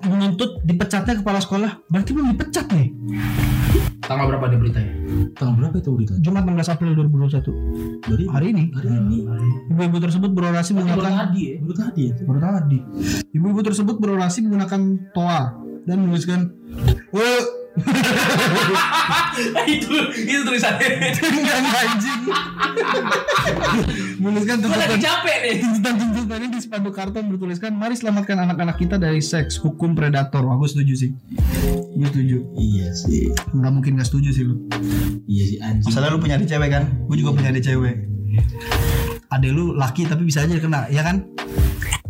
Menuntut 0.04 0.60
dipecatnya 0.64 1.20
kepala 1.20 1.40
sekolah. 1.40 1.88
Berarti 1.88 2.10
belum 2.12 2.36
dipecat 2.36 2.66
nih. 2.72 2.88
Tanggal 4.02 4.26
berapa 4.28 4.44
nih 4.50 4.58
beritanya? 4.58 4.92
tanggal 5.32 5.54
berapa 5.56 5.76
itu 5.78 5.90
berita 5.94 6.12
Jumat 6.18 6.42
16 6.44 6.74
April 6.74 6.90
2021. 6.98 8.02
dari 8.02 8.24
Hari 8.26 8.46
ini. 8.50 8.64
hari 8.74 8.90
ini 8.90 9.18
Ibu-ibu 9.70 9.98
tersebut 10.02 10.30
berorasi 10.34 10.70
menggunakan 10.74 11.30
tadi 11.30 11.40
ya. 11.40 11.54
baru 11.62 11.74
tadi 11.78 12.02
ya 12.02 12.14
baru 12.26 12.40
tadi. 12.42 12.78
Ibu-ibu 13.32 13.60
tersebut 13.62 13.96
berorasi 13.96 14.38
menggunakan 14.42 14.80
toa 15.14 15.40
dan 15.82 15.96
menuliskan, 15.98 16.50
"Woi, 17.14 17.61
itu 19.74 19.92
itu 20.28 20.40
tulisannya. 20.44 20.88
Enggak, 21.16 21.58
anjing. 21.72 22.22
Menuliskan 24.20 24.56
tuntutan 24.60 25.00
capek 25.00 25.36
nih. 25.40 25.54
tuntutan 25.64 25.94
tuntutannya 25.96 26.48
di 26.52 26.60
spanduk 26.60 26.94
karton 26.94 27.24
bertuliskan 27.32 27.72
mari 27.72 27.96
selamatkan 27.96 28.44
anak-anak 28.44 28.76
kita 28.76 29.00
dari 29.00 29.24
seks 29.24 29.56
hukum 29.56 29.96
predator. 29.96 30.44
Gue 30.44 30.68
setuju 30.68 30.94
sih. 30.94 31.10
Gue 31.96 32.06
setuju. 32.12 32.36
Iya 32.60 32.88
sih. 32.92 33.32
Nggak 33.56 33.72
mungkin 33.72 33.96
gak 33.96 34.08
setuju 34.12 34.28
sih 34.36 34.44
lu. 34.44 34.68
Iya 35.24 35.44
sih 35.48 35.58
anjing. 35.64 35.88
Masalah 35.88 36.12
lu 36.12 36.20
punya 36.20 36.36
adik 36.36 36.52
cewek 36.52 36.68
kan? 36.68 36.84
Gue 37.08 37.16
juga 37.16 37.32
punya 37.32 37.48
adik 37.50 37.64
cewek. 37.64 37.96
Adek 39.32 39.50
lu 39.52 39.72
laki 39.72 40.04
tapi 40.04 40.28
bisa 40.28 40.44
aja 40.44 40.60
kena, 40.60 40.92
ya 40.92 41.00
kan? 41.00 41.24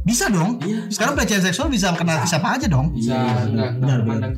Bisa 0.03 0.27
dong. 0.27 0.59
Iya. 0.59 0.91
Sekarang 0.91 1.15
pelecehan 1.15 1.43
seksual 1.47 1.71
bisa 1.71 1.95
kena 1.95 2.27
siapa 2.27 2.59
aja 2.59 2.67
dong. 2.67 2.91
Bisa 2.91 3.15
Iya, 3.15 3.23
enggak 3.47 3.47
benar, 3.47 3.71
enggak 3.79 3.99
benar. 4.03 4.31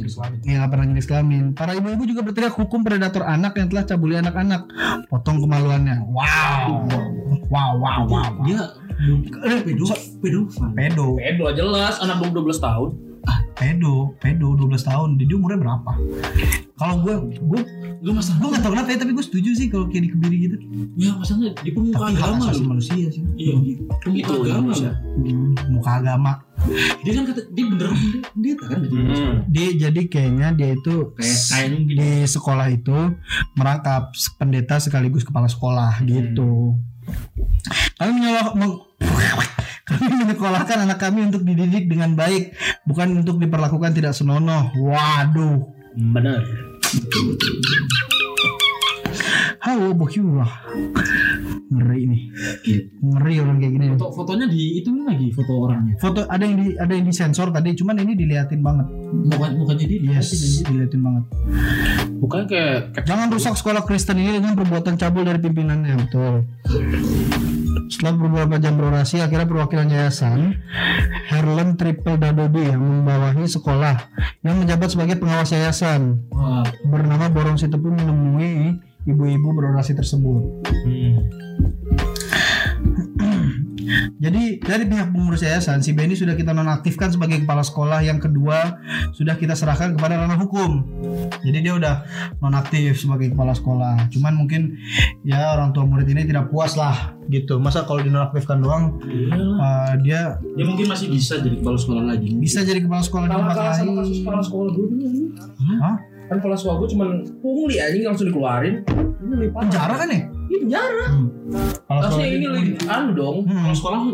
nggak 0.45 0.69
pernah 0.69 0.87
jenis 0.93 1.07
kelamin. 1.09 1.45
Para 1.57 1.73
ibu-ibu 1.73 2.05
juga 2.05 2.21
berteriak 2.21 2.53
hukum 2.53 2.85
predator 2.85 3.25
anak 3.25 3.57
yang 3.57 3.69
telah 3.73 3.85
cabuli 3.89 4.15
anak-anak. 4.21 4.69
Potong 5.09 5.41
kemaluannya. 5.41 6.05
Wow. 6.13 6.85
Wow, 7.49 7.71
wow, 7.81 8.01
wow. 8.09 8.31
Dia 8.45 8.61
pedo 9.65 9.89
pedofil. 10.21 10.69
Pedo, 10.77 11.07
Pedo 11.17 11.47
jelas 11.57 11.99
anak 11.99 12.21
belum 12.21 12.45
12 12.45 12.61
tahun. 12.61 12.91
Pedo, 13.55 14.13
pedo 14.19 14.55
12 14.55 14.81
tahun. 14.81 15.09
Jadi 15.17 15.33
umurnya 15.33 15.59
berapa? 15.61 15.91
Kalau 16.75 16.95
gue, 17.01 17.15
gue, 17.39 17.63
Lu 18.05 18.13
masalah 18.13 18.37
gue 18.37 18.49
nggak 18.53 18.61
tahu 18.61 18.73
kenapa 18.77 18.89
ya, 18.93 18.99
tapi 19.01 19.13
gue 19.17 19.25
setuju 19.25 19.51
sih 19.57 19.67
kalau 19.73 19.89
kayak 19.89 20.13
dikebiri 20.13 20.37
gitu. 20.45 20.57
ya 21.01 21.17
masalahnya 21.17 21.57
di 21.65 21.73
pemuka 21.73 22.05
Tapi 22.05 22.21
agama 22.21 22.45
lu. 22.53 22.65
manusia 22.69 23.07
sih. 23.09 23.25
Iya, 23.33 23.55
pemuka 24.05 24.13
Itu 24.13 24.33
agama. 24.45 24.73
Hmm, 25.17 25.53
muka 25.73 25.91
agama. 26.05 26.33
Dia 27.01 27.13
kan 27.17 27.25
kata 27.25 27.41
dia 27.49 27.65
beneran 27.65 27.97
pendeta 28.29 28.65
kan 28.69 28.79
gitu. 28.85 28.93
Hmm. 28.93 29.35
Dia 29.49 29.69
jadi 29.89 30.01
kayaknya 30.05 30.53
dia 30.53 30.77
itu 30.77 31.17
Kayak 31.17 31.69
di 31.81 32.29
sekolah 32.29 32.67
itu 32.69 32.97
merangkap 33.57 34.13
pendeta 34.37 34.77
sekaligus 34.77 35.25
kepala 35.25 35.49
sekolah 35.49 36.05
gitu. 36.05 36.77
Kami 37.97 38.11
menyekolah 38.13 38.53
meng- 38.53 38.85
kami 39.85 40.25
menyekolahkan 40.25 40.89
anak 40.89 40.97
kami 40.97 41.29
untuk 41.29 41.45
dididik 41.45 41.93
dengan 41.93 42.17
baik, 42.17 42.57
bukan 42.89 43.21
untuk 43.21 43.37
diperlakukan 43.37 43.93
tidak 43.93 44.17
senonoh. 44.17 44.73
Waduh. 44.81 45.61
Benar. 45.95 46.41
Halo 49.61 49.97
Bokyurah. 49.97 50.53
Ngeri 51.69 52.01
nih. 52.09 52.23
Ngeri 53.01 53.35
orang 53.41 53.57
kayak 53.61 53.73
gini. 53.77 53.87
foto 53.97 54.07
fotonya 54.13 54.47
di 54.49 54.81
itu 54.81 54.89
lagi 55.05 55.29
foto 55.33 55.53
orangnya. 55.69 55.95
Foto 56.01 56.21
ada 56.29 56.45
yang 56.45 56.57
di 56.61 56.77
ada 56.77 56.93
yang 56.93 57.05
disensor 57.05 57.49
tadi, 57.53 57.77
cuman 57.77 58.01
ini 58.01 58.13
diliatin 58.17 58.61
banget. 58.61 58.87
Bukan 59.33 59.51
bukannya 59.61 59.85
dia 59.89 60.21
Yes, 60.21 60.65
diliatin 60.65 61.01
banget. 61.01 61.25
Bukan 62.21 62.41
kayak 62.49 62.93
kayak 62.97 63.07
Jangan 63.09 63.29
rusak 63.33 63.55
sekolah 63.57 63.83
Kristen 63.85 64.21
ini 64.21 64.41
dengan 64.41 64.57
perbuatan 64.57 64.97
cabul 64.97 65.25
dari 65.29 65.41
pimpinannya, 65.41 65.95
betul. 66.09 66.45
Setelah 67.95 68.19
beberapa 68.19 68.59
jam 68.59 68.75
berorasi, 68.75 69.23
akhirnya 69.23 69.47
perwakilan 69.47 69.87
yayasan 69.87 70.59
Harlem 71.31 71.79
Triple 71.79 72.19
Dadodi 72.19 72.67
yang 72.67 72.83
membawahi 72.83 73.47
sekolah 73.47 74.11
yang 74.43 74.59
menjabat 74.59 74.91
sebagai 74.91 75.23
pengawas 75.23 75.55
yayasan. 75.55 76.27
Wah, 76.35 76.67
bernama 76.91 77.31
Borong 77.31 77.55
Sitepu 77.55 77.95
menemui 77.95 78.83
ibu-ibu 79.07 79.49
berorasi 79.55 79.95
tersebut. 79.95 80.67
Jadi 84.15 84.63
dari 84.63 84.87
pihak 84.87 85.11
pengurus 85.11 85.43
yayasan, 85.43 85.83
si 85.83 85.91
Benny 85.91 86.15
sudah 86.15 86.39
kita 86.39 86.55
nonaktifkan 86.55 87.11
sebagai 87.11 87.43
kepala 87.43 87.67
sekolah. 87.67 87.99
Yang 88.07 88.31
kedua 88.31 88.79
sudah 89.11 89.35
kita 89.35 89.59
serahkan 89.59 89.99
kepada 89.99 90.23
ranah 90.23 90.39
hukum. 90.39 90.87
Jadi 91.43 91.59
dia 91.59 91.75
udah 91.75 92.07
nonaktif 92.39 93.03
sebagai 93.03 93.35
kepala 93.35 93.51
sekolah. 93.59 94.07
Cuman 94.15 94.39
mungkin 94.39 94.79
ya 95.27 95.59
orang 95.59 95.75
tua 95.75 95.83
murid 95.83 96.07
ini 96.07 96.31
tidak 96.31 96.47
puas 96.55 96.79
lah 96.79 97.19
gitu. 97.27 97.59
Masa 97.59 97.83
kalau 97.83 98.07
dinonaktifkan 98.07 98.63
doang 98.63 99.03
iya. 99.03 99.35
uh, 99.35 99.93
dia 99.99 100.21
Dia 100.55 100.65
mungkin 100.67 100.87
masih 100.95 101.11
bisa 101.11 101.43
jadi 101.43 101.59
kepala 101.59 101.75
sekolah 101.75 102.03
lagi. 102.07 102.31
bisa 102.39 102.63
jadi 102.63 102.81
kepala 102.87 103.03
sekolah 103.03 103.27
di 103.27 103.35
tempat 103.35 103.57
lain. 103.59 103.87
kepala 104.23 104.41
sekolah 104.43 104.71
gue 104.71 104.87
dulu. 104.95 105.07
Hah? 105.83 105.97
Kan 106.31 106.37
kepala 106.41 106.57
sekolah 106.57 106.77
gue 106.81 106.89
cuman 106.95 107.09
pungli 107.43 107.77
anjing 107.83 108.05
langsung 108.07 108.27
dikeluarin. 108.31 108.87
Ini 108.87 109.51
parah. 109.51 109.67
Penjara 109.67 109.95
kan 109.99 110.09
ya? 110.09 110.21
Iya 110.49 110.59
penjara. 110.63 111.07
Harusnya 111.89 112.11
sekolah 112.11 112.29
ini 112.29 112.47
lebih 112.49 112.75
anu 112.89 113.11
dong. 113.13 113.37
Hmm. 113.49 113.71
Kalau 113.71 113.77
sekolah 113.77 113.99
lu 114.05 114.13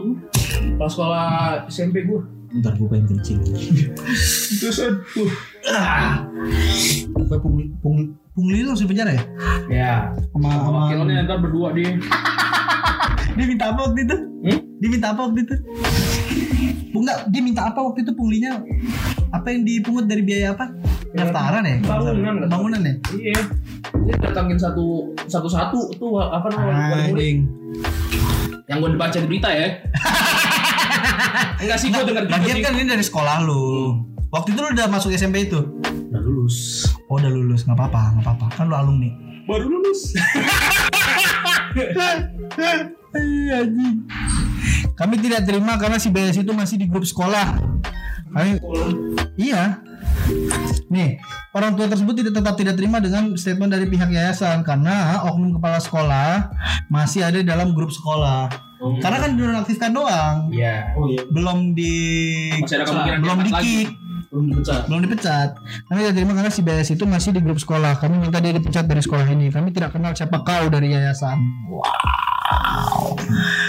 Kepala 0.61 0.91
sekolah 0.91 1.27
SMP 1.69 2.05
gue. 2.05 2.21
Bentar 2.51 2.75
gue 2.75 2.89
pengen 2.91 3.07
kencing. 3.15 3.41
Terus 4.59 4.79
aduh. 4.83 5.31
Gue 7.15 7.39
pungli, 7.39 7.71
pungli, 7.79 8.05
pungli 8.35 8.59
langsung 8.67 8.91
penjara 8.91 9.15
ya? 9.15 9.23
Ya. 9.71 9.95
Sama, 10.35 10.51
sama 10.51 10.79
Wakilnya 10.91 11.29
ntar 11.31 11.39
berdua 11.39 11.71
dia. 11.77 11.95
dia 13.39 13.47
minta 13.47 13.71
apa 13.71 13.81
waktu 13.87 14.01
itu? 14.03 14.17
Hmm? 14.19 14.59
Dia 14.83 14.89
minta 14.91 15.07
apa 15.15 15.21
waktu 15.31 15.41
itu? 15.47 15.57
Enggak, 16.91 17.19
dia 17.31 17.41
minta 17.41 17.63
apa 17.71 17.79
waktu 17.87 18.03
itu 18.03 18.13
punglinya? 18.19 18.59
Apa 19.31 19.55
yang 19.55 19.63
dipungut 19.63 20.11
dari 20.11 20.27
biaya 20.27 20.59
apa? 20.59 20.75
Pendaftaran 21.15 21.63
ya? 21.63 21.77
Bangunan. 21.87 22.35
Bangunan 22.51 22.81
ya? 22.83 22.95
Iya. 23.15 23.41
Dia 24.07 24.17
datangin 24.19 24.59
satu 24.59 25.11
satu 25.27 25.49
satu 25.51 25.79
tuh 25.99 26.19
apa 26.19 26.47
namanya? 26.51 27.11
Anjing. 27.11 27.47
Yang 28.71 28.79
gue 28.79 28.91
baca 28.95 29.19
di 29.19 29.27
berita 29.27 29.49
ya. 29.51 29.69
Enggak 31.61 31.79
sih 31.79 31.89
gue 31.93 32.03
denger 32.07 32.25
Lagian 32.31 32.59
kan 32.63 32.73
ini 32.79 32.87
dari 32.87 33.05
sekolah 33.05 33.43
lu. 33.43 33.99
Waktu 34.31 34.55
itu 34.55 34.61
lu 34.63 34.71
udah 34.71 34.87
masuk 34.87 35.11
SMP 35.11 35.51
itu? 35.51 35.59
Udah 36.11 36.23
lulus. 36.23 36.87
Oh 37.11 37.19
udah 37.19 37.31
lulus, 37.31 37.67
nggak 37.67 37.75
apa-apa, 37.75 38.03
nggak 38.15 38.25
apa-apa. 38.27 38.47
Kan 38.55 38.71
lu 38.71 38.77
alumni. 38.79 39.11
Baru 39.47 39.67
lulus. 39.67 40.01
Iya. 43.11 43.67
Kami 44.95 45.19
tidak 45.19 45.43
terima 45.43 45.75
karena 45.83 45.99
si 45.99 46.15
BS 46.15 46.47
itu 46.47 46.55
masih 46.55 46.79
di 46.79 46.87
grup 46.87 47.03
sekolah. 47.03 47.59
Kami 48.31 48.63
Iya. 49.35 49.83
Nih, 50.91 51.23
orang 51.55 51.79
tua 51.79 51.87
tersebut 51.87 52.19
tidak 52.19 52.43
tetap 52.43 52.55
tidak 52.59 52.75
terima 52.75 52.99
dengan 52.99 53.31
statement 53.35 53.71
dari 53.71 53.87
pihak 53.87 54.11
yayasan 54.11 54.67
karena 54.67 55.23
oknum 55.23 55.55
kepala 55.55 55.79
sekolah 55.79 56.51
masih 56.89 57.23
ada 57.23 57.39
di 57.39 57.47
dalam 57.47 57.71
grup 57.73 57.91
sekolah. 57.91 58.51
Karena 58.81 59.19
kan 59.21 59.31
dinonaktifkan 59.37 59.93
doang, 59.93 60.37
Iya. 60.49 60.97
Oh 60.97 61.05
iya, 61.05 61.21
belum 61.29 61.77
di 61.77 61.95
Masih 62.59 62.81
ada 62.81 62.85
kemungkinan 62.89 63.19
belum 63.21 63.39
di 63.39 63.51
kick, 63.53 63.89
belum 64.33 64.45
dipecat. 64.49 64.81
belum 64.89 65.01
dipecat. 65.05 65.49
Kami 65.85 65.99
tidak 66.01 66.15
terima 66.17 66.33
karena 66.33 66.51
si 66.51 66.61
BS 66.65 66.89
itu 66.97 67.05
masih 67.05 67.31
di 67.31 67.41
grup 67.45 67.61
sekolah. 67.61 68.01
Kami 68.01 68.17
minta 68.17 68.41
dia 68.41 68.51
dipecat 68.51 68.89
dari 68.89 69.05
sekolah 69.05 69.29
ini. 69.29 69.53
Kami 69.53 69.69
tidak 69.71 69.93
kenal 69.93 70.17
siapa 70.17 70.41
kau 70.41 70.67
dari 70.73 70.97
yayasan. 70.97 71.37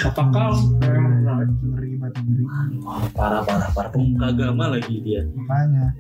Apa 0.07 0.21
kau? 0.31 0.53
Ngeri 0.79 1.93
banget. 1.99 2.13
Parah 3.11 3.43
parah 3.43 3.69
parah 3.71 3.91
pemuka 3.91 4.31
agama 4.31 4.71
lagi 4.71 4.95
dia. 5.03 5.21
Makanya. 5.27 5.91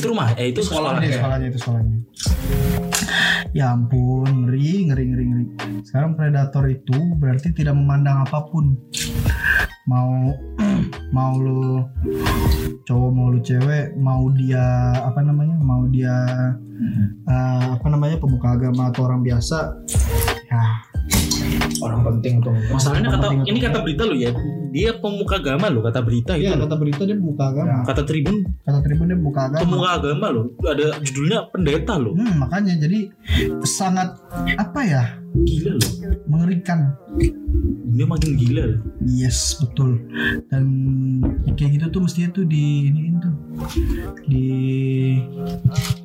Itu 0.00 0.16
rumah, 0.16 0.32
eh 0.40 0.48
itu 0.48 0.64
sekolah. 0.64 0.96
Ini 0.96 1.12
sekolahnya 1.12 1.46
itu 1.52 1.58
sekolahnya. 1.60 1.96
Ya 3.52 3.76
ampun, 3.76 4.48
ngeri, 4.48 4.88
ngeri, 4.88 5.04
ngeri, 5.12 5.24
ngeri. 5.28 5.44
Sekarang 5.84 6.16
predator 6.16 6.64
itu 6.72 6.96
berarti 7.20 7.52
tidak 7.52 7.76
memandang 7.76 8.24
apa 8.24 8.48
pun. 8.48 8.80
Mau 9.84 10.32
mau 11.16 11.36
lu 11.36 11.84
cowok 12.88 13.10
mau 13.12 13.28
lu 13.28 13.44
cewek, 13.44 13.92
mau 14.00 14.24
dia 14.32 14.96
apa 15.04 15.20
namanya? 15.20 15.60
Mau 15.60 15.84
dia 15.92 16.16
eh, 17.28 17.64
apa 17.76 17.86
namanya? 17.92 18.16
pemuka 18.16 18.56
agama 18.56 18.88
atau 18.88 19.04
orang 19.04 19.20
biasa. 19.20 19.84
Ya, 20.48 20.64
Orang 21.80 22.00
penting 22.04 22.42
untuk 22.42 22.52
Masalahnya 22.68 23.08
kata 23.14 23.26
Penting 23.32 23.40
ini 23.48 23.58
kata 23.62 23.78
berita 23.84 24.02
lo 24.04 24.14
ya. 24.16 24.30
Dia 24.70 24.94
pemuka 24.96 25.42
agama 25.42 25.66
lo 25.66 25.82
kata 25.82 25.98
berita 26.00 26.38
iya 26.38 26.54
itu. 26.54 26.62
kata 26.62 26.76
berita 26.78 27.02
dia 27.02 27.18
pemuka 27.18 27.44
agama. 27.50 27.82
Kata 27.82 28.02
Tribun 28.06 28.36
Kata 28.62 28.78
Tribun 28.80 29.06
dia 29.10 29.18
pemuka 29.18 29.40
agama. 29.50 29.62
pemuka 29.66 29.88
agama 29.98 30.26
lo. 30.30 30.42
Ada 30.62 30.86
judulnya 31.02 31.38
pendeta 31.50 31.94
lo. 31.98 32.14
Hmm, 32.14 32.38
makanya 32.38 32.78
jadi 32.78 33.10
sangat 33.66 34.14
apa 34.54 34.80
ya? 34.86 35.02
Gila 35.30 35.72
lo. 35.74 35.88
mengerikan. 36.30 36.94
Dia 37.90 38.06
makin 38.06 38.38
gila 38.38 38.62
lo. 38.70 38.78
Yes, 39.02 39.58
betul. 39.58 39.98
Dan 40.46 40.62
kayak 41.58 41.70
gitu 41.78 41.86
tuh 41.90 42.00
mestinya 42.06 42.30
tuh 42.30 42.46
di 42.46 42.90
iniin 42.90 43.18
tuh. 43.18 43.34
Di 44.26 44.44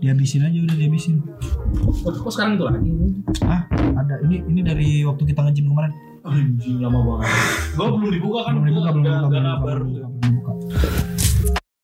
dihabisin 0.02 0.46
aja 0.46 0.58
udah 0.58 0.76
dihabisin. 0.76 1.22
Kok 2.02 2.32
sekarang 2.34 2.58
tuh 2.58 2.66
lagi? 2.70 2.90
Ah, 3.46 3.70
ada 3.72 4.18
ini 4.26 4.42
ini 4.50 4.62
dari 4.66 4.90
waktu 5.06 5.24
kita 5.26 5.46
nge-gym 5.46 5.70
kemarin 5.70 5.94
anjing 6.26 6.78
lama 6.82 7.00
banget 7.06 7.30
gue 7.78 7.86
belum 7.86 8.12
dibuka 8.12 8.40
kan 8.50 8.54
belum 8.58 8.66
dibuka 8.66 8.90
belum 8.90 9.04
dibuka, 9.06 9.28
belum 9.30 9.88
dibuka, 9.94 10.02
belum 10.02 10.18
dibuka. 10.26 11.15